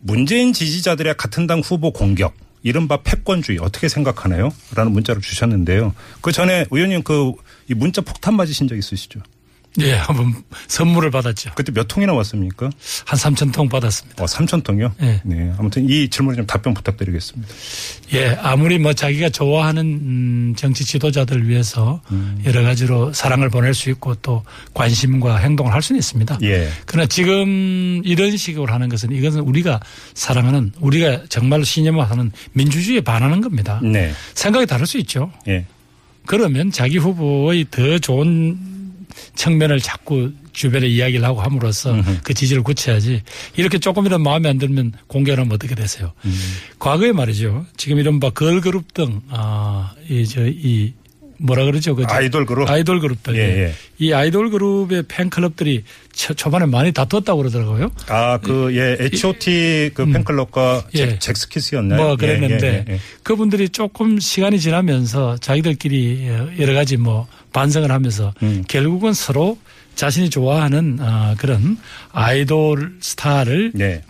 문재인 0.00 0.52
지지자들의 0.52 1.16
같은 1.16 1.46
당 1.46 1.60
후보 1.60 1.92
공격 1.92 2.34
이른바 2.62 3.02
패권주의 3.02 3.58
어떻게 3.58 3.88
생각하나요? 3.88 4.52
라는 4.74 4.92
문자를 4.92 5.22
주셨는데요. 5.22 5.94
그 6.20 6.32
전에 6.32 6.66
의원님 6.70 7.02
그이 7.02 7.74
문자 7.76 8.00
폭탄 8.02 8.34
맞으신 8.34 8.68
적 8.68 8.76
있으시죠? 8.76 9.20
예, 9.78 9.92
한번 9.92 10.34
선물을 10.66 11.10
받았죠. 11.10 11.52
그때 11.54 11.70
몇 11.72 11.86
통이나 11.86 12.12
왔습니까? 12.12 12.70
한 13.04 13.18
3천 13.18 13.52
통 13.52 13.68
받았습니다. 13.68 14.24
어, 14.24 14.26
3천 14.26 14.64
통이요? 14.64 14.92
네. 14.98 15.20
네. 15.24 15.52
아무튼 15.58 15.88
이 15.88 16.08
질문에 16.08 16.36
좀 16.36 16.46
답변 16.46 16.74
부탁드리겠습니다. 16.74 17.54
예, 18.14 18.36
아무리 18.42 18.78
뭐 18.78 18.92
자기가 18.92 19.28
좋아하는 19.28 19.84
음, 19.84 20.54
정치 20.56 20.84
지도자들 20.84 21.48
위해서 21.48 22.02
여러 22.44 22.62
가지로 22.62 23.12
사랑을 23.12 23.48
보낼 23.48 23.72
수 23.74 23.90
있고 23.90 24.16
또 24.16 24.42
관심과 24.74 25.36
행동을 25.36 25.72
할 25.72 25.82
수는 25.82 25.98
있습니다. 26.00 26.38
예. 26.42 26.68
그러나 26.86 27.06
지금 27.06 28.02
이런 28.04 28.36
식으로 28.36 28.72
하는 28.72 28.88
것은 28.88 29.12
이것은 29.12 29.40
우리가 29.40 29.80
사랑하는 30.14 30.72
우리가 30.80 31.24
정말 31.28 31.64
신념화하는 31.64 32.32
민주주의에 32.52 33.02
반하는 33.02 33.40
겁니다. 33.40 33.80
네. 33.84 34.12
생각이 34.34 34.66
다를 34.66 34.86
수 34.86 34.98
있죠. 34.98 35.30
예. 35.46 35.66
그러면 36.26 36.70
자기 36.70 36.98
후보의 36.98 37.66
더 37.70 37.98
좋은 37.98 38.69
측면을 39.34 39.80
자꾸 39.80 40.32
주변에 40.52 40.86
이야기를 40.86 41.24
하고 41.24 41.40
함으로써 41.40 41.92
그 42.22 42.34
지지를 42.34 42.62
굳혀야지 42.62 43.22
이렇게 43.56 43.78
조금이라도 43.78 44.22
마음에 44.22 44.48
안 44.48 44.58
들면 44.58 44.92
공개하면 45.06 45.52
어떻게 45.52 45.74
되세요? 45.74 46.12
과거에 46.78 47.12
말이죠. 47.12 47.66
지금 47.76 47.98
이른바 47.98 48.30
걸그룹 48.30 48.92
등, 48.94 49.20
아, 49.30 49.92
이, 50.08 50.26
저, 50.26 50.46
이, 50.46 50.92
뭐라 51.40 51.64
그러죠? 51.64 51.94
그 51.94 52.04
아이돌 52.06 52.46
그룹? 52.46 52.68
아이돌 52.68 53.00
그룹들. 53.00 53.36
예, 53.36 53.40
예. 53.40 53.74
이 53.98 54.12
아이돌 54.12 54.50
그룹의 54.50 55.04
팬클럽들이 55.08 55.84
초, 56.12 56.34
초반에 56.34 56.66
많이 56.66 56.92
다투었다고 56.92 57.38
그러더라고요. 57.38 57.90
아, 58.08 58.38
그, 58.38 58.74
예, 58.76 58.96
H.O.T. 59.00 59.90
그 59.94 60.06
팬클럽과 60.06 60.84
예. 60.94 60.98
잭, 60.98 61.20
잭스키스였나요? 61.20 62.02
뭐 62.02 62.12
예, 62.12 62.16
그랬는데 62.16 62.66
예, 62.66 62.84
예, 62.88 62.92
예. 62.94 63.00
그분들이 63.22 63.68
조금 63.70 64.18
시간이 64.18 64.60
지나면서 64.60 65.38
자기들끼리 65.38 66.28
여러 66.58 66.74
가지 66.74 66.96
뭐 66.96 67.26
반성을 67.52 67.90
하면서 67.90 68.34
음. 68.42 68.64
결국은 68.68 69.12
서로 69.12 69.58
자신이 69.94 70.30
좋아하는 70.30 70.98
아, 71.00 71.34
그런 71.38 71.78
아이돌 72.12 72.96
스타를 73.00 73.72
네. 73.74 74.02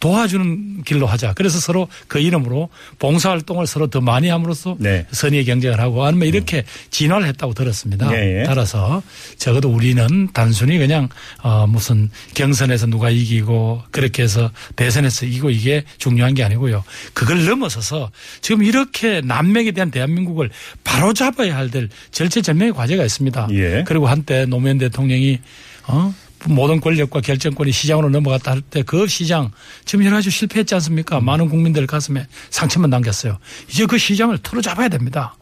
도와주는 0.00 0.82
길로 0.82 1.06
하자. 1.06 1.34
그래서 1.34 1.60
서로 1.60 1.88
그 2.08 2.18
이름으로 2.18 2.68
봉사활동을 2.98 3.66
서로 3.66 3.86
더 3.86 4.00
많이 4.00 4.28
함으로써 4.28 4.76
네. 4.80 5.06
선의의 5.12 5.44
경쟁을 5.44 5.80
하고 5.80 6.04
아니면 6.04 6.28
이렇게 6.28 6.64
진화를 6.90 7.26
했다고 7.28 7.54
들었습니다. 7.54 8.12
예, 8.12 8.40
예. 8.40 8.42
따라서 8.44 9.02
적어도 9.36 9.70
우리는 9.70 10.28
단순히 10.32 10.78
그냥 10.78 11.08
어 11.42 11.66
무슨 11.68 12.10
경선에서 12.34 12.86
누가 12.86 13.10
이기고 13.10 13.82
그렇게 13.92 14.24
해서 14.24 14.50
대선에서 14.76 15.26
이기고 15.26 15.50
이게 15.50 15.84
중요한 15.98 16.34
게 16.34 16.42
아니고요. 16.42 16.82
그걸 17.14 17.44
넘어서서 17.46 18.10
지금 18.40 18.64
이렇게 18.64 19.20
난맥에 19.20 19.70
대한 19.72 19.90
대한민국을 19.92 20.50
바로 20.82 21.12
잡아야 21.12 21.56
할 21.56 21.68
될 21.68 21.88
절체절명의 22.12 22.72
과제가 22.72 23.04
있습니다. 23.04 23.48
예. 23.52 23.84
그리고 23.86 24.06
한때 24.06 24.46
노무현 24.46 24.78
대통령이 24.78 25.38
어 25.86 26.14
모든 26.46 26.80
권력과 26.80 27.20
결정권이 27.20 27.72
시장으로 27.72 28.08
넘어갔다 28.10 28.52
할 28.52 28.62
때 28.70 28.82
그 28.82 29.06
시장 29.06 29.50
지금 29.84 30.04
여러 30.04 30.16
가지 30.16 30.30
실패했지 30.30 30.74
않습니까? 30.76 31.20
많은 31.20 31.48
국민들 31.48 31.86
가슴에 31.86 32.26
상처만 32.50 32.90
남겼어요. 32.90 33.38
이제 33.68 33.86
그 33.86 33.98
시장을 33.98 34.38
틀어 34.38 34.60
잡아야 34.60 34.88
됩니다. 34.88 35.36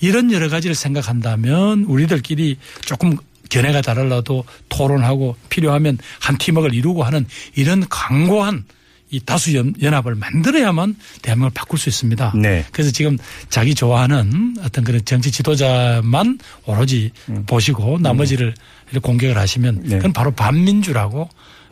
이런 0.00 0.30
여러 0.32 0.48
가지를 0.48 0.74
생각한다면 0.74 1.84
우리들끼리 1.84 2.58
조금 2.84 3.16
견해가 3.48 3.80
다르라도 3.82 4.44
토론하고 4.68 5.36
필요하면 5.48 5.98
한 6.20 6.38
팀워크를 6.38 6.74
이루고 6.74 7.02
하는 7.04 7.26
이런 7.54 7.86
강고한 7.88 8.64
이 9.10 9.20
다수 9.20 9.54
연- 9.54 9.74
연합을 9.82 10.14
만들어야만 10.14 10.96
대한민국을 11.20 11.52
바꿀 11.54 11.78
수 11.78 11.90
있습니다. 11.90 12.32
네. 12.34 12.64
그래서 12.72 12.90
지금 12.90 13.18
자기 13.50 13.74
좋아하는 13.74 14.56
어떤 14.64 14.84
그런 14.84 15.04
정치 15.04 15.30
지도자만 15.30 16.38
오로지 16.64 17.10
보시고 17.46 17.98
나머지를 18.00 18.54
이렇게 18.92 19.00
공격을 19.00 19.36
하시면 19.36 19.74
음. 19.76 19.82
네. 19.84 19.96
그건 19.96 20.12
바로 20.12 20.30
반민주라고 20.30 21.28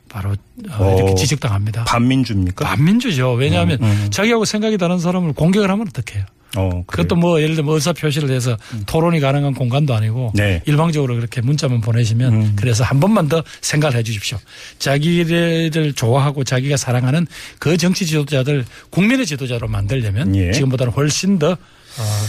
바로 0.08 0.30
어, 0.30 0.84
어, 0.84 0.96
이렇게 0.96 1.14
지적당합니다. 1.14 1.84
반민주입니까? 1.84 2.64
반민주죠. 2.64 3.32
왜냐하면 3.34 3.78
음, 3.80 3.86
음. 3.86 4.08
자기하고 4.10 4.44
생각이 4.44 4.76
다른 4.76 4.98
사람을 4.98 5.34
공격을 5.34 5.70
하면 5.70 5.86
어떡해요. 5.88 6.24
어. 6.56 6.82
그것도 6.86 7.14
뭐 7.14 7.40
예를 7.40 7.54
들면 7.54 7.72
의사 7.74 7.92
표시를 7.92 8.30
해서 8.30 8.56
토론이 8.86 9.20
가능한 9.20 9.54
공간도 9.54 9.94
아니고 9.94 10.32
네. 10.34 10.62
일방적으로 10.66 11.14
그렇게 11.14 11.40
문자만 11.40 11.80
보내시면 11.80 12.32
음. 12.32 12.56
그래서 12.56 12.82
한 12.82 12.98
번만 12.98 13.28
더 13.28 13.44
생각을 13.60 13.96
해 13.96 14.02
주십시오. 14.02 14.36
자기를 14.80 15.92
좋아하고 15.94 16.42
자기가 16.42 16.76
사랑하는 16.76 17.28
그 17.60 17.76
정치 17.76 18.04
지도자들 18.04 18.64
국민의 18.90 19.26
지도자로 19.26 19.68
만들려면 19.68 20.34
예. 20.34 20.50
지금보다는 20.50 20.92
훨씬 20.92 21.38
더 21.38 21.52
어, 21.52 21.56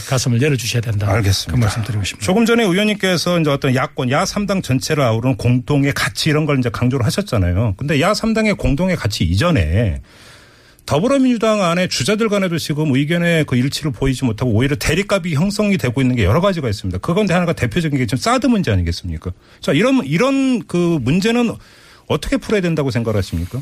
가슴을 0.09 0.41
열어주셔야 0.41 0.81
된다. 0.81 1.09
알겠습니다. 1.09 1.53
그 1.53 1.59
말씀 1.59 1.83
드리고 1.83 2.03
싶습니다. 2.03 2.25
조금 2.25 2.45
전에 2.45 2.63
의원님께서 2.63 3.39
이제 3.39 3.49
어떤 3.49 3.75
야권, 3.75 4.11
야 4.11 4.23
3당 4.23 4.63
전체를 4.63 5.03
아우르는 5.03 5.37
공동의 5.37 5.93
가치 5.93 6.29
이런 6.29 6.45
걸 6.45 6.59
이제 6.59 6.69
강조를 6.69 7.05
하셨잖아요. 7.05 7.75
근데 7.77 8.01
야 8.01 8.13
3당의 8.13 8.57
공동의 8.57 8.95
가치 8.95 9.23
이전에 9.23 10.01
더불어민주당 10.85 11.63
안에 11.63 11.87
주자들 11.87 12.27
간에도 12.27 12.57
지금 12.57 12.93
의견의 12.93 13.45
그 13.45 13.55
일치를 13.55 13.91
보이지 13.91 14.25
못하고 14.25 14.51
오히려 14.51 14.75
대립값이 14.75 15.35
형성이 15.35 15.77
되고 15.77 16.01
있는 16.01 16.15
게 16.15 16.25
여러 16.25 16.41
가지가 16.41 16.67
있습니다. 16.67 16.97
그건데 16.97 17.33
하나가 17.33 17.53
대표적인 17.53 17.97
게 17.97 18.05
지금 18.05 18.17
사드 18.17 18.47
문제 18.47 18.71
아니겠습니까? 18.71 19.31
자, 19.61 19.71
이런, 19.71 20.03
이런 20.05 20.65
그 20.65 20.97
문제는 21.01 21.55
어떻게 22.07 22.37
풀어야 22.37 22.61
된다고 22.61 22.91
생각하십니까? 22.91 23.61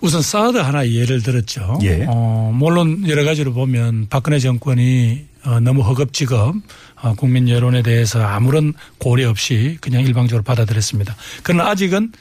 우선 0.00 0.22
사드 0.22 0.58
하나 0.58 0.88
예를 0.88 1.22
들었죠. 1.22 1.78
예. 1.82 2.04
어, 2.08 2.52
물론 2.54 3.06
여러 3.08 3.24
가지로 3.24 3.52
보면 3.52 4.06
박근혜 4.10 4.38
정권이 4.38 5.24
어, 5.44 5.60
너무 5.60 5.82
허겁지겁 5.82 6.54
어, 7.02 7.14
국민 7.14 7.48
여론에 7.48 7.82
대해서 7.82 8.22
아무런 8.22 8.74
고려 8.98 9.30
없이 9.30 9.78
그냥 9.80 10.02
일방적으로 10.02 10.42
받아들였습니다. 10.42 11.16
그러나 11.42 11.70
아직은 11.70 12.12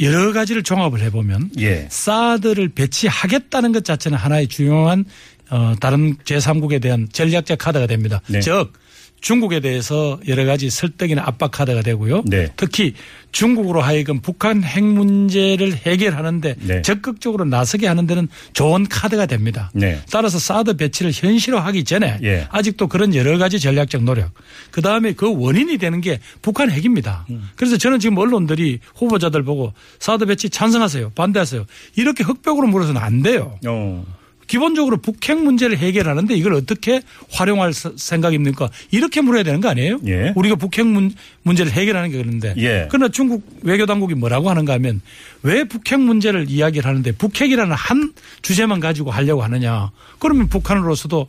여러 0.00 0.32
가지를 0.32 0.62
종합을 0.62 1.00
해보면 1.02 1.50
예. 1.58 1.86
사드를 1.90 2.70
배치하겠다는 2.70 3.72
것 3.72 3.84
자체는 3.84 4.18
하나의 4.18 4.48
중요한 4.48 5.04
어, 5.50 5.74
다른 5.80 6.16
제3국에 6.16 6.80
대한 6.80 7.08
전략적 7.12 7.58
카드가 7.58 7.86
됩니다. 7.86 8.20
네. 8.28 8.40
즉 8.40 8.72
중국에 9.20 9.60
대해서 9.60 10.20
여러 10.28 10.44
가지 10.44 10.70
설득이나 10.70 11.22
압박 11.24 11.50
카드가 11.50 11.82
되고요. 11.82 12.22
네. 12.26 12.48
특히 12.56 12.94
중국으로 13.32 13.80
하여금 13.80 14.20
북한 14.20 14.62
핵 14.62 14.84
문제를 14.84 15.74
해결하는데 15.74 16.56
네. 16.60 16.82
적극적으로 16.82 17.44
나서게 17.44 17.86
하는 17.86 18.06
데는 18.06 18.28
좋은 18.52 18.86
카드가 18.86 19.26
됩니다. 19.26 19.70
네. 19.74 20.00
따라서 20.10 20.38
사드 20.38 20.76
배치를 20.76 21.12
현실화하기 21.12 21.84
전에 21.84 22.18
예. 22.22 22.46
아직도 22.50 22.86
그런 22.88 23.14
여러 23.14 23.36
가지 23.36 23.58
전략적 23.58 24.04
노력 24.04 24.30
그 24.70 24.80
다음에 24.80 25.12
그 25.12 25.34
원인이 25.36 25.76
되는 25.78 26.00
게 26.00 26.20
북한 26.40 26.70
핵입니다. 26.70 27.26
음. 27.30 27.48
그래서 27.56 27.76
저는 27.76 27.98
지금 27.98 28.16
언론들이 28.18 28.80
후보자들 28.94 29.42
보고 29.42 29.72
사드 29.98 30.26
배치 30.26 30.50
찬성하세요 30.50 31.12
반대하세요 31.14 31.66
이렇게 31.96 32.22
흑백으로 32.22 32.68
물어서는 32.68 33.00
안 33.00 33.22
돼요. 33.22 33.58
어. 33.66 34.04
기본적으로 34.46 34.98
북핵 34.98 35.42
문제를 35.42 35.76
해결하는데 35.78 36.34
이걸 36.34 36.54
어떻게 36.54 37.02
활용할 37.30 37.72
서- 37.72 37.92
생각입니까? 37.96 38.70
이렇게 38.90 39.20
물어야 39.20 39.42
되는 39.42 39.60
거 39.60 39.68
아니에요? 39.68 39.98
예. 40.06 40.32
우리가 40.36 40.54
북핵 40.56 40.86
문, 40.86 41.12
문제를 41.42 41.72
해결하는 41.72 42.10
게 42.10 42.18
그런데. 42.18 42.54
예. 42.58 42.86
그러나 42.90 43.08
중국 43.10 43.44
외교 43.62 43.86
당국이 43.86 44.14
뭐라고 44.14 44.48
하는가 44.50 44.74
하면 44.74 45.00
왜 45.42 45.64
북핵 45.64 46.00
문제를 46.00 46.46
이야기를 46.48 46.88
하는데 46.88 47.12
북핵이라는 47.12 47.74
한 47.74 48.12
주제만 48.42 48.80
가지고 48.80 49.10
하려고 49.10 49.42
하느냐. 49.42 49.90
그러면 50.18 50.48
북한으로서도 50.48 51.26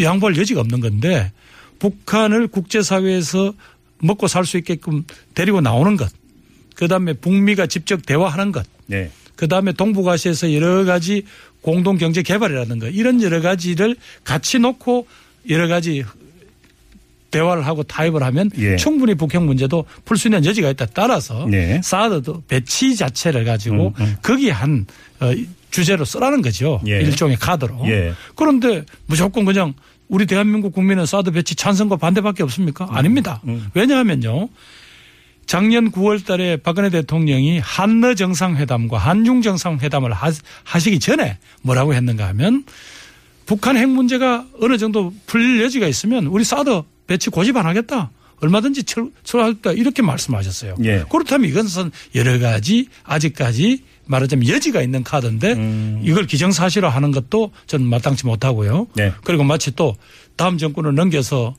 양보할 0.00 0.36
여지가 0.36 0.60
없는 0.60 0.80
건데 0.80 1.32
북한을 1.80 2.46
국제사회에서 2.48 3.52
먹고 4.00 4.28
살 4.28 4.44
수 4.44 4.56
있게끔 4.58 5.04
데리고 5.34 5.60
나오는 5.60 5.96
것. 5.96 6.10
그 6.74 6.88
다음에 6.88 7.12
북미가 7.12 7.66
직접 7.66 8.04
대화하는 8.06 8.52
것. 8.52 8.66
네. 8.86 9.10
그 9.36 9.48
다음에 9.48 9.72
동북아시아에서 9.72 10.52
여러 10.54 10.84
가지 10.84 11.24
공동 11.62 11.96
경제 11.96 12.22
개발이라든가 12.22 12.88
이런 12.88 13.22
여러 13.22 13.40
가지를 13.40 13.96
같이 14.24 14.58
놓고 14.58 15.06
여러 15.48 15.68
가지 15.68 16.04
대화를 17.30 17.66
하고 17.66 17.82
타협을 17.82 18.22
하면 18.22 18.50
예. 18.58 18.76
충분히 18.76 19.14
북핵 19.14 19.42
문제도 19.42 19.84
풀 20.04 20.18
수 20.18 20.28
있는 20.28 20.44
여지가 20.44 20.68
있다. 20.70 20.86
따라서 20.92 21.46
네. 21.46 21.80
사드도 21.82 22.42
배치 22.46 22.94
자체를 22.94 23.44
가지고 23.44 23.94
음, 23.98 24.04
음. 24.04 24.16
거기에 24.22 24.50
한 24.50 24.86
어, 25.20 25.32
주제로 25.70 26.04
쓰라는 26.04 26.42
거죠. 26.42 26.80
예. 26.86 27.00
일종의 27.00 27.36
카드로. 27.36 27.84
예. 27.86 28.12
그런데 28.36 28.84
무조건 29.06 29.46
그냥 29.46 29.72
우리 30.08 30.26
대한민국 30.26 30.74
국민은 30.74 31.06
사드 31.06 31.30
배치 31.30 31.54
찬성과 31.54 31.96
반대밖에 31.96 32.42
없습니까? 32.42 32.86
아닙니다. 32.90 33.40
음. 33.46 33.70
왜냐하면요. 33.72 34.50
작년 35.46 35.90
9월 35.90 36.24
달에 36.24 36.56
박근혜 36.56 36.88
대통령이 36.90 37.58
한러 37.58 38.14
정상회담과 38.14 38.96
한중 38.98 39.42
정상회담을 39.42 40.12
하- 40.12 40.32
하시기 40.64 40.98
전에 40.98 41.38
뭐라고 41.62 41.94
했는가 41.94 42.26
하면 42.28 42.64
북한 43.46 43.76
핵 43.76 43.88
문제가 43.88 44.46
어느 44.60 44.78
정도 44.78 45.12
풀릴 45.26 45.62
여지가 45.62 45.88
있으면 45.88 46.26
우리 46.26 46.44
사드 46.44 46.82
배치 47.06 47.28
고집 47.30 47.56
안 47.56 47.66
하겠다. 47.66 48.10
얼마든지 48.40 48.84
철- 48.84 49.10
철하겠다. 49.22 49.72
이렇게 49.72 50.02
말씀하셨어요. 50.02 50.76
예. 50.84 51.04
그렇다면 51.10 51.48
이것은 51.50 51.92
여러 52.14 52.38
가지 52.38 52.88
아직까지 53.04 53.84
말하자면 54.06 54.48
여지가 54.48 54.82
있는 54.82 55.04
카드인데 55.04 55.52
음. 55.52 56.00
이걸 56.04 56.26
기정사실화 56.26 56.88
하는 56.88 57.12
것도 57.12 57.52
저는 57.66 57.86
마땅치 57.86 58.26
못하고요. 58.26 58.88
네. 58.96 59.12
그리고 59.22 59.44
마치 59.44 59.74
또 59.76 59.94
다음 60.36 60.58
정권을 60.58 60.94
넘겨서 60.94 61.54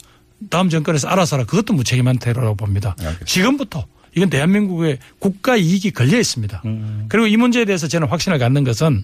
다음 0.49 0.69
정권에서 0.69 1.08
알아서 1.08 1.36
하라 1.36 1.45
그것도 1.45 1.73
무책임한 1.73 2.17
태도라고 2.19 2.56
봅니다. 2.56 2.95
알겠습니다. 2.99 3.25
지금부터 3.25 3.86
이건 4.15 4.29
대한민국의 4.29 4.99
국가 5.19 5.58
이익이 5.58 5.91
걸려 5.91 6.19
있습니다. 6.19 6.62
음. 6.65 7.06
그리고 7.10 7.27
이 7.27 7.38
문제에 7.38 7.65
대해서 7.65 7.88
저는 7.88 8.08
확신을 8.08 8.38
갖는 8.38 8.63
것은 8.63 9.03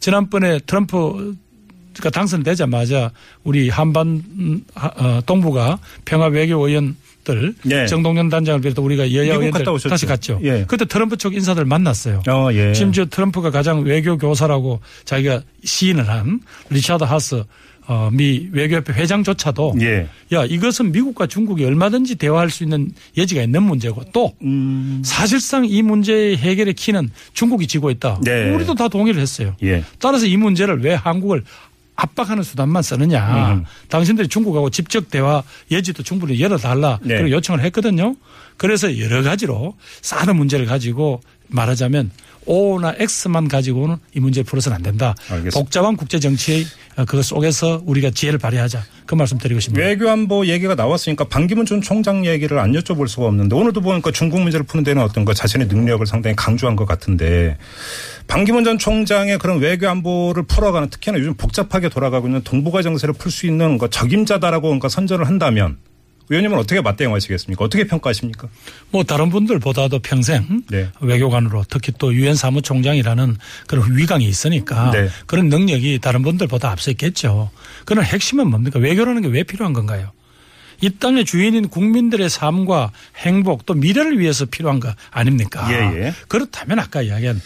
지난번에 0.00 0.60
트럼프 0.60 1.34
가 2.00 2.10
당선되자마자 2.10 3.10
우리 3.42 3.68
한반 3.68 4.22
어, 4.76 5.20
동북아 5.26 5.80
평화 6.04 6.26
외교 6.26 6.54
의원들 6.64 7.54
네. 7.64 7.86
정동영 7.86 8.28
단장을 8.28 8.60
비롯해 8.60 8.80
우리가 8.80 9.12
여야 9.12 9.34
의원들? 9.34 9.64
다시 9.88 10.06
갔죠. 10.06 10.38
예. 10.44 10.64
그때 10.68 10.84
트럼프 10.84 11.16
쪽 11.16 11.34
인사들 11.34 11.64
만났어요. 11.64 12.22
어, 12.28 12.50
예. 12.52 12.72
심지어 12.72 13.04
트럼프가 13.06 13.50
가장 13.50 13.80
외교 13.82 14.16
교사라고 14.16 14.80
자기가 15.06 15.42
시인을 15.64 16.08
한 16.08 16.40
리차드 16.70 17.02
하스 17.02 17.42
어, 17.88 18.10
미 18.12 18.48
외교협회 18.52 18.92
회장조차도 18.92 19.76
예. 19.80 20.08
야 20.32 20.44
이것은 20.44 20.92
미국과 20.92 21.26
중국이 21.26 21.64
얼마든지 21.64 22.16
대화할 22.16 22.50
수 22.50 22.62
있는 22.62 22.92
여지가 23.16 23.42
있는 23.42 23.62
문제고 23.62 24.04
또 24.12 24.34
음. 24.42 25.00
사실상 25.02 25.64
이 25.64 25.80
문제의 25.80 26.36
해결의 26.36 26.74
키는 26.74 27.08
중국이 27.32 27.66
쥐고 27.66 27.90
있다. 27.90 28.20
네. 28.22 28.50
우리도 28.50 28.74
다 28.74 28.88
동의를 28.88 29.22
했어요. 29.22 29.56
예. 29.62 29.82
따라서 29.98 30.26
이 30.26 30.36
문제를 30.36 30.82
왜 30.84 30.92
한국을 30.92 31.44
압박하는 31.96 32.42
수단만 32.42 32.82
쓰느냐. 32.82 33.54
음. 33.54 33.64
당신들이 33.88 34.28
중국하고 34.28 34.68
직접 34.68 35.10
대화 35.10 35.42
여지도 35.70 36.02
충분히 36.02 36.38
열어달라. 36.40 36.98
네. 37.02 37.16
그리고 37.16 37.30
요청을 37.30 37.64
했거든요. 37.64 38.14
그래서 38.58 38.98
여러 38.98 39.22
가지로 39.22 39.74
사드 40.02 40.30
문제를 40.32 40.66
가지고 40.66 41.22
말하자면 41.48 42.10
O나 42.48 42.94
X만 42.98 43.46
가지고는 43.48 43.96
이 44.14 44.20
문제를 44.20 44.44
풀어서는 44.44 44.76
안 44.76 44.82
된다. 44.82 45.14
알겠습니다. 45.28 45.58
복잡한 45.60 45.96
국제 45.96 46.18
정치의 46.18 46.66
그 47.06 47.22
속에서 47.22 47.82
우리가 47.84 48.10
지혜를 48.10 48.38
발휘하자. 48.38 48.82
그 49.06 49.14
말씀 49.14 49.38
드리고 49.38 49.60
싶습니다. 49.60 49.86
외교안보 49.86 50.46
얘기가 50.46 50.74
나왔으니까 50.74 51.24
반기문 51.28 51.64
전 51.66 51.80
총장 51.80 52.26
얘기를 52.26 52.58
안 52.58 52.72
여쭤볼 52.72 53.06
수가 53.08 53.26
없는데 53.26 53.54
오늘도 53.54 53.80
보니까 53.80 54.10
중국 54.10 54.40
문제를 54.40 54.66
푸는 54.66 54.84
데는 54.84 55.02
어떤 55.02 55.24
거 55.24 55.32
자신의 55.32 55.68
능력을 55.68 56.04
상당히 56.06 56.34
강조한 56.36 56.74
것 56.76 56.86
같은데 56.86 57.56
반기문 58.26 58.64
전 58.64 58.78
총장의 58.78 59.38
그런 59.38 59.60
외교안보를 59.60 60.42
풀어가는 60.44 60.90
특히나 60.90 61.18
요즘 61.18 61.34
복잡하게 61.34 61.88
돌아가고 61.88 62.26
있는 62.26 62.42
동북아 62.42 62.82
정세를 62.82 63.14
풀 63.14 63.30
수 63.30 63.46
있는 63.46 63.78
거 63.78 63.88
적임자다라고 63.88 64.68
그러니까 64.68 64.88
선전을 64.88 65.26
한다면 65.26 65.76
의원님은 66.30 66.58
어떻게 66.58 66.80
맞대응하시겠습니까? 66.80 67.64
어떻게 67.64 67.84
평가하십니까? 67.84 68.48
뭐 68.90 69.04
다른 69.04 69.30
분들보다도 69.30 70.00
평생 70.00 70.62
네. 70.68 70.88
외교관으로 71.00 71.64
특히 71.68 71.92
또 71.98 72.12
유엔 72.14 72.34
사무총장이라는 72.34 73.36
그런 73.66 73.96
위강이 73.96 74.26
있으니까 74.26 74.90
네. 74.90 75.08
그런 75.26 75.48
능력이 75.48 76.00
다른 76.00 76.22
분들보다 76.22 76.70
앞서 76.70 76.90
있겠죠. 76.90 77.50
그런 77.84 78.04
핵심은 78.04 78.48
뭡니까? 78.50 78.78
외교라는 78.78 79.22
게 79.22 79.28
왜 79.28 79.42
필요한 79.42 79.72
건가요? 79.72 80.10
이 80.80 80.90
땅의 80.90 81.24
주인인 81.24 81.68
국민들의 81.68 82.28
삶과 82.30 82.92
행복 83.16 83.66
또 83.66 83.74
미래를 83.74 84.18
위해서 84.18 84.44
필요한 84.46 84.80
거 84.80 84.94
아닙니까? 85.10 85.66
예, 85.70 86.04
예. 86.06 86.14
그렇다면 86.28 86.78
아까 86.78 87.02
이야기한 87.02 87.40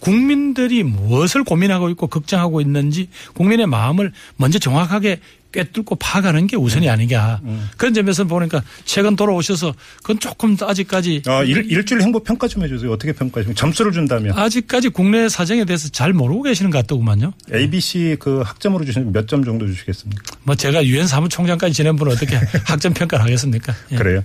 국민들이 0.00 0.82
무엇을 0.82 1.44
고민하고 1.44 1.88
있고 1.90 2.08
걱정하고 2.08 2.60
있는지 2.60 3.08
국민의 3.34 3.66
마음을 3.66 4.12
먼저 4.36 4.58
정확하게 4.58 5.20
꿰뚫고 5.54 5.94
파가는 5.96 6.48
게 6.48 6.56
우선이 6.56 6.88
아니냐. 6.90 7.40
음. 7.44 7.68
그런 7.76 7.94
점에서 7.94 8.24
보니까 8.24 8.60
최근 8.84 9.14
돌아오셔서 9.14 9.72
그건 10.02 10.18
조금 10.18 10.56
아직까지 10.60 11.22
아, 11.26 11.44
일, 11.44 11.70
일주일 11.70 12.02
행보 12.02 12.18
평가 12.24 12.48
좀 12.48 12.64
해주세요. 12.64 12.90
어떻게 12.90 13.12
평가하시면 13.12 13.54
점수를 13.54 13.92
준다면 13.92 14.36
아직까지 14.36 14.88
국내 14.88 15.28
사정에 15.28 15.64
대해서 15.64 15.88
잘 15.90 16.12
모르고 16.12 16.42
계시는 16.42 16.72
것 16.72 16.78
같더구만요. 16.78 17.32
ABC 17.52 18.16
그 18.18 18.40
학점으로 18.44 18.84
주시면 18.84 19.12
몇 19.12 19.24
점 19.28 19.42
정도 19.44 19.66
주시겠습니까? 19.66 20.36
뭐 20.42 20.54
제가 20.54 20.84
유엔 20.84 21.06
사무총장까지 21.06 21.72
지낸 21.72 21.96
분은 21.96 22.12
어떻게 22.12 22.36
학점 22.66 22.92
평가를 22.92 23.24
하겠습니까? 23.24 23.72
예. 23.92 23.96
그래요. 23.96 24.22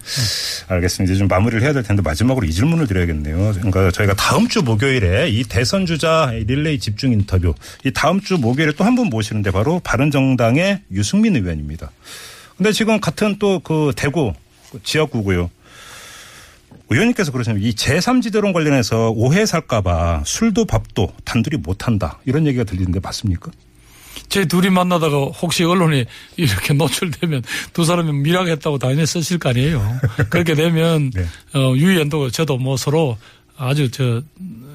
알겠습니다. 0.67 1.13
이제 1.13 1.19
좀 1.19 1.27
마무리를 1.27 1.61
해야 1.63 1.71
될 1.73 1.83
텐데 1.83 2.01
마지막으로 2.01 2.45
이 2.47 2.51
질문을 2.51 2.87
드려야겠네요. 2.87 3.53
그러니까 3.53 3.91
저희가 3.91 4.15
다음 4.15 4.47
주 4.49 4.61
목요일에 4.63 5.29
이 5.29 5.43
대선 5.43 5.85
주자 5.85 6.31
릴레이 6.33 6.79
집중 6.79 7.11
인터뷰 7.13 7.53
이 7.85 7.91
다음 7.93 8.19
주 8.19 8.37
목요일에 8.37 8.73
또 8.73 8.83
한 8.83 8.95
분 8.95 9.07
모시는데 9.09 9.51
바로 9.51 9.79
바른정당의 9.83 10.81
유승 10.91 11.18
민 11.21 11.35
의원입니다. 11.35 11.91
근데 12.57 12.71
지금 12.71 12.99
같은 12.99 13.37
또 13.39 13.59
그 13.63 13.91
대구 13.95 14.33
지역구고요. 14.83 15.49
의원님께서 16.89 17.31
그러시면 17.31 17.61
이 17.61 17.71
제3지대론 17.73 18.51
관련해서 18.53 19.11
오해 19.11 19.45
살까봐 19.45 20.23
술도 20.25 20.65
밥도 20.65 21.13
단둘이 21.23 21.57
못한다 21.57 22.19
이런 22.25 22.47
얘기가 22.47 22.63
들리는데 22.63 22.99
맞습니까? 22.99 23.51
제 24.27 24.45
둘이 24.45 24.69
만나다가 24.69 25.17
혹시 25.25 25.63
언론에 25.63 26.05
이렇게 26.35 26.73
노출되면 26.73 27.43
두 27.73 27.85
사람이 27.85 28.11
밀약했다고 28.11 28.77
당연히 28.79 29.05
쓰실 29.05 29.37
거 29.39 29.49
아니에요. 29.49 29.99
그렇게 30.29 30.55
되면 30.55 31.09
네. 31.15 31.25
어, 31.53 31.73
유 31.75 31.91
의원도 31.91 32.29
저도 32.31 32.57
뭐 32.57 32.75
서로 32.75 33.17
아주 33.59 33.91
저 33.91 34.21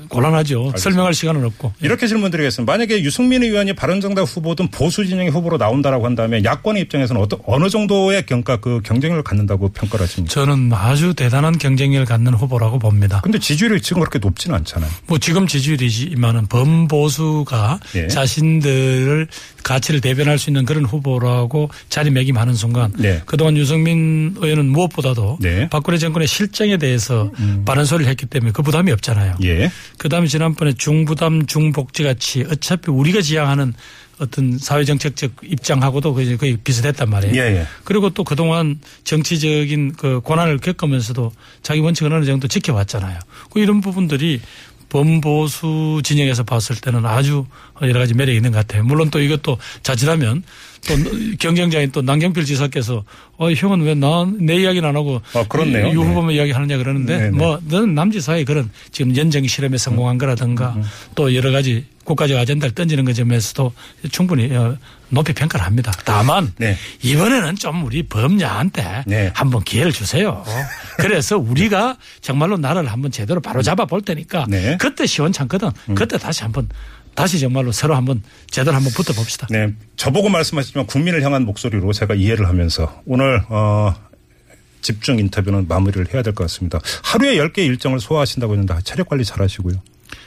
곤란하죠. 0.09 0.75
설명할 0.77 1.15
시간은 1.15 1.45
없고. 1.45 1.73
이렇게 1.81 2.07
질문드리겠습니다. 2.07 2.71
만약에 2.71 3.03
유승민 3.03 3.43
의원이 3.43 3.73
바른정당 3.73 4.25
후보든 4.25 4.69
보수 4.69 5.07
진영의 5.07 5.31
후보로 5.31 5.57
나온다라고 5.57 6.05
한다면 6.05 6.45
야권의 6.45 6.83
입장에서는 6.83 7.21
어떤 7.21 7.41
어느 7.47 7.71
정도의 7.71 8.27
경과 8.27 8.59
그 8.59 8.81
경쟁력을 8.85 9.23
갖는다고 9.25 9.71
평가를 9.71 10.05
하십니까? 10.05 10.33
저는 10.33 10.73
아주 10.73 11.15
대단한 11.15 11.59
경쟁력을 11.59 12.05
갖는 12.05 12.35
후보라고 12.35 12.79
봅니다. 12.79 13.23
근데 13.23 13.39
지지율이 13.39 13.81
지금 13.81 14.01
그렇게 14.01 14.19
높지는 14.19 14.57
않잖아요. 14.59 14.91
뭐 15.07 15.19
지금 15.19 15.47
지지율이지만은 15.47 16.47
범보수가 16.47 17.81
예. 17.97 18.09
자신들을 18.09 19.29
가치를 19.65 20.01
대변할 20.01 20.39
수 20.39 20.51
있는 20.51 20.65
그런 20.65 20.85
후보라고 20.85 21.71
자리매김하는 21.89 22.55
순간 22.55 22.93
네. 22.97 23.21
그동안 23.27 23.57
유승민 23.57 24.37
의원은 24.39 24.67
무엇보다도 24.67 25.39
네. 25.41 25.63
음. 25.63 25.69
박근혜 25.71 25.99
정권의 25.99 26.29
실정에 26.29 26.77
대해서 26.77 27.33
바른 27.65 27.85
소리를 27.85 28.09
했기 28.09 28.27
때문에 28.27 28.53
그 28.53 28.63
부담이 28.63 28.93
없잖아요. 28.93 29.39
예. 29.43 29.73
그다음에 29.99 30.29
지난번에 30.29 30.73
중부담 30.75 31.47
중복지 31.47 32.05
같이 32.05 32.45
어차피 32.49 32.91
우리가 32.91 33.21
지향하는 33.21 33.75
어떤 34.19 34.59
사회정책적 34.59 35.33
입장하고도 35.43 36.15
거의 36.15 36.37
거의 36.37 36.57
비슷했단 36.57 37.11
말이에요. 37.11 37.35
예, 37.35 37.41
예. 37.41 37.67
그리고 37.83 38.11
또 38.11 38.23
그동안 38.23 38.79
정치적인 39.03 39.95
그 39.97 40.21
고난을 40.21 40.59
겪으면서도 40.59 41.33
자기 41.63 41.81
원칙을 41.81 42.13
어느 42.13 42.25
정도 42.25 42.47
지켜왔잖아요. 42.47 43.19
그 43.51 43.61
이런 43.61 43.81
부분들이 43.81 44.41
범보수 44.95 46.03
진영에서 46.05 46.45
봤을 46.45 46.77
때는 46.77 47.05
아주 47.05 47.47
여러 47.83 47.99
가지 47.99 48.15
매력이 48.15 48.37
있는 48.37 48.53
것 48.53 48.59
같아요. 48.59 48.85
물론 48.85 49.11
또 49.11 49.21
이것도 49.21 49.59
자칫하면 49.83 50.45
또 50.87 50.95
경쟁자인 51.39 51.91
또 51.93 52.03
남경필 52.03 52.45
지사께서 52.45 53.05
어, 53.37 53.51
형은 53.51 53.81
왜 53.83 53.95
나 53.95 54.27
내 54.39 54.57
이야기는 54.57 54.89
안 54.89 54.97
하고 54.97 55.21
아, 55.35 55.45
그렇네요. 55.49 55.93
유 55.93 56.01
후보만 56.03 56.33
이야기 56.35 56.51
하느냐 56.53 56.77
그러는데 56.77 57.17
네, 57.19 57.25
네. 57.25 57.31
뭐 57.31 57.59
너는 57.65 57.95
남지사의 57.95 58.45
그런 58.45 58.71
지금 58.93 59.17
연정 59.17 59.47
실험에 59.47 59.79
성공한 59.79 60.19
거라든가 60.19 60.75
음, 60.77 60.83
또 61.15 61.35
여러 61.35 61.51
가지 61.51 61.87
국가적 62.05 62.37
아젠다를 62.37 62.75
던지는 62.75 63.05
것 63.07 63.15
점에서도 63.15 63.73
충분히 64.11 64.55
어, 64.55 64.77
높이 65.09 65.33
평가를 65.33 65.65
합니다. 65.65 65.93
다만 66.05 66.53
네. 66.59 66.77
이번에는 67.03 67.57
좀 67.57 67.85
우리 67.85 68.03
범야한테 68.03 69.05
네. 69.07 69.31
한번 69.35 69.63
기회를 69.65 69.93
주세요. 69.93 70.45
그래서 70.99 71.39
우리가 71.39 71.97
정말로 72.21 72.57
나라를 72.59 72.91
한번 72.93 73.11
제대로 73.11 73.41
바로 73.41 73.63
잡아 73.63 73.85
볼 73.87 74.03
테니까 74.03 74.47
네. 74.49 74.77
그때 74.79 75.07
시원찮거든. 75.07 75.71
그때 75.95 76.19
다시 76.19 76.43
한번 76.43 76.69
다시 77.15 77.39
정말로 77.39 77.73
서로 77.73 77.95
한번 77.95 78.23
제대로 78.51 78.77
한번 78.77 78.93
붙어 78.93 79.13
봅시다. 79.13 79.47
네. 79.51 79.73
저보고 79.97 80.29
말씀하시지만 80.29 80.87
국민을 80.87 81.23
향한 81.23 81.45
목소리로 81.45 81.93
제가 81.93 82.15
이해를 82.15 82.49
하면서 82.49 83.03
오늘 83.07 83.43
어 83.49 83.95
집중 84.83 85.19
인터뷰는 85.19 85.67
마무리를 85.69 86.13
해야 86.13 86.23
될 86.23 86.35
것 86.35 86.45
같습니다. 86.45 86.81
하루에 87.03 87.37
10개 87.37 87.59
일정을 87.59 88.01
소화하신다고 88.01 88.53
했는데 88.55 88.75
체력 88.85 89.09
관리 89.09 89.25
잘 89.25 89.41
하시고요. 89.41 89.77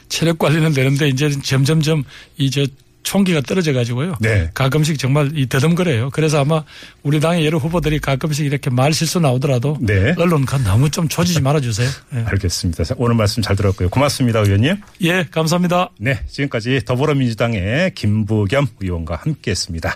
체력 0.09 0.39
관리는 0.39 0.71
되는데 0.73 1.09
이제 1.09 1.29
점점점 1.29 2.03
이 2.37 2.49
저 2.49 2.65
총기가 3.07 3.39
떨어져 3.39 3.71
가지고요. 3.71 4.15
네. 4.19 4.49
가끔씩 4.53 4.99
정말 4.99 5.31
이 5.33 5.47
더듬거려요. 5.47 6.09
그래서 6.09 6.41
아마 6.41 6.63
우리 7.03 7.21
당의 7.21 7.45
여러 7.45 7.57
후보들이 7.57 7.99
가끔씩 7.99 8.45
이렇게 8.45 8.69
말 8.69 8.91
실수 8.91 9.21
나오더라도 9.21 9.77
네. 9.79 10.13
언론가 10.17 10.57
너무 10.57 10.89
좀 10.89 11.07
조지지 11.07 11.41
말아 11.41 11.61
주세요. 11.61 11.87
예. 12.13 12.25
알겠습니다. 12.25 12.83
자, 12.83 12.95
오늘 12.97 13.15
말씀 13.15 13.41
잘 13.41 13.55
들었고요. 13.55 13.89
고맙습니다, 13.89 14.39
의원님. 14.39 14.75
예, 15.03 15.25
감사합니다. 15.31 15.91
네, 15.99 16.19
지금까지 16.27 16.81
더불어민주당의 16.83 17.93
김부겸 17.95 18.67
의원과 18.81 19.15
함께했습니다. 19.23 19.85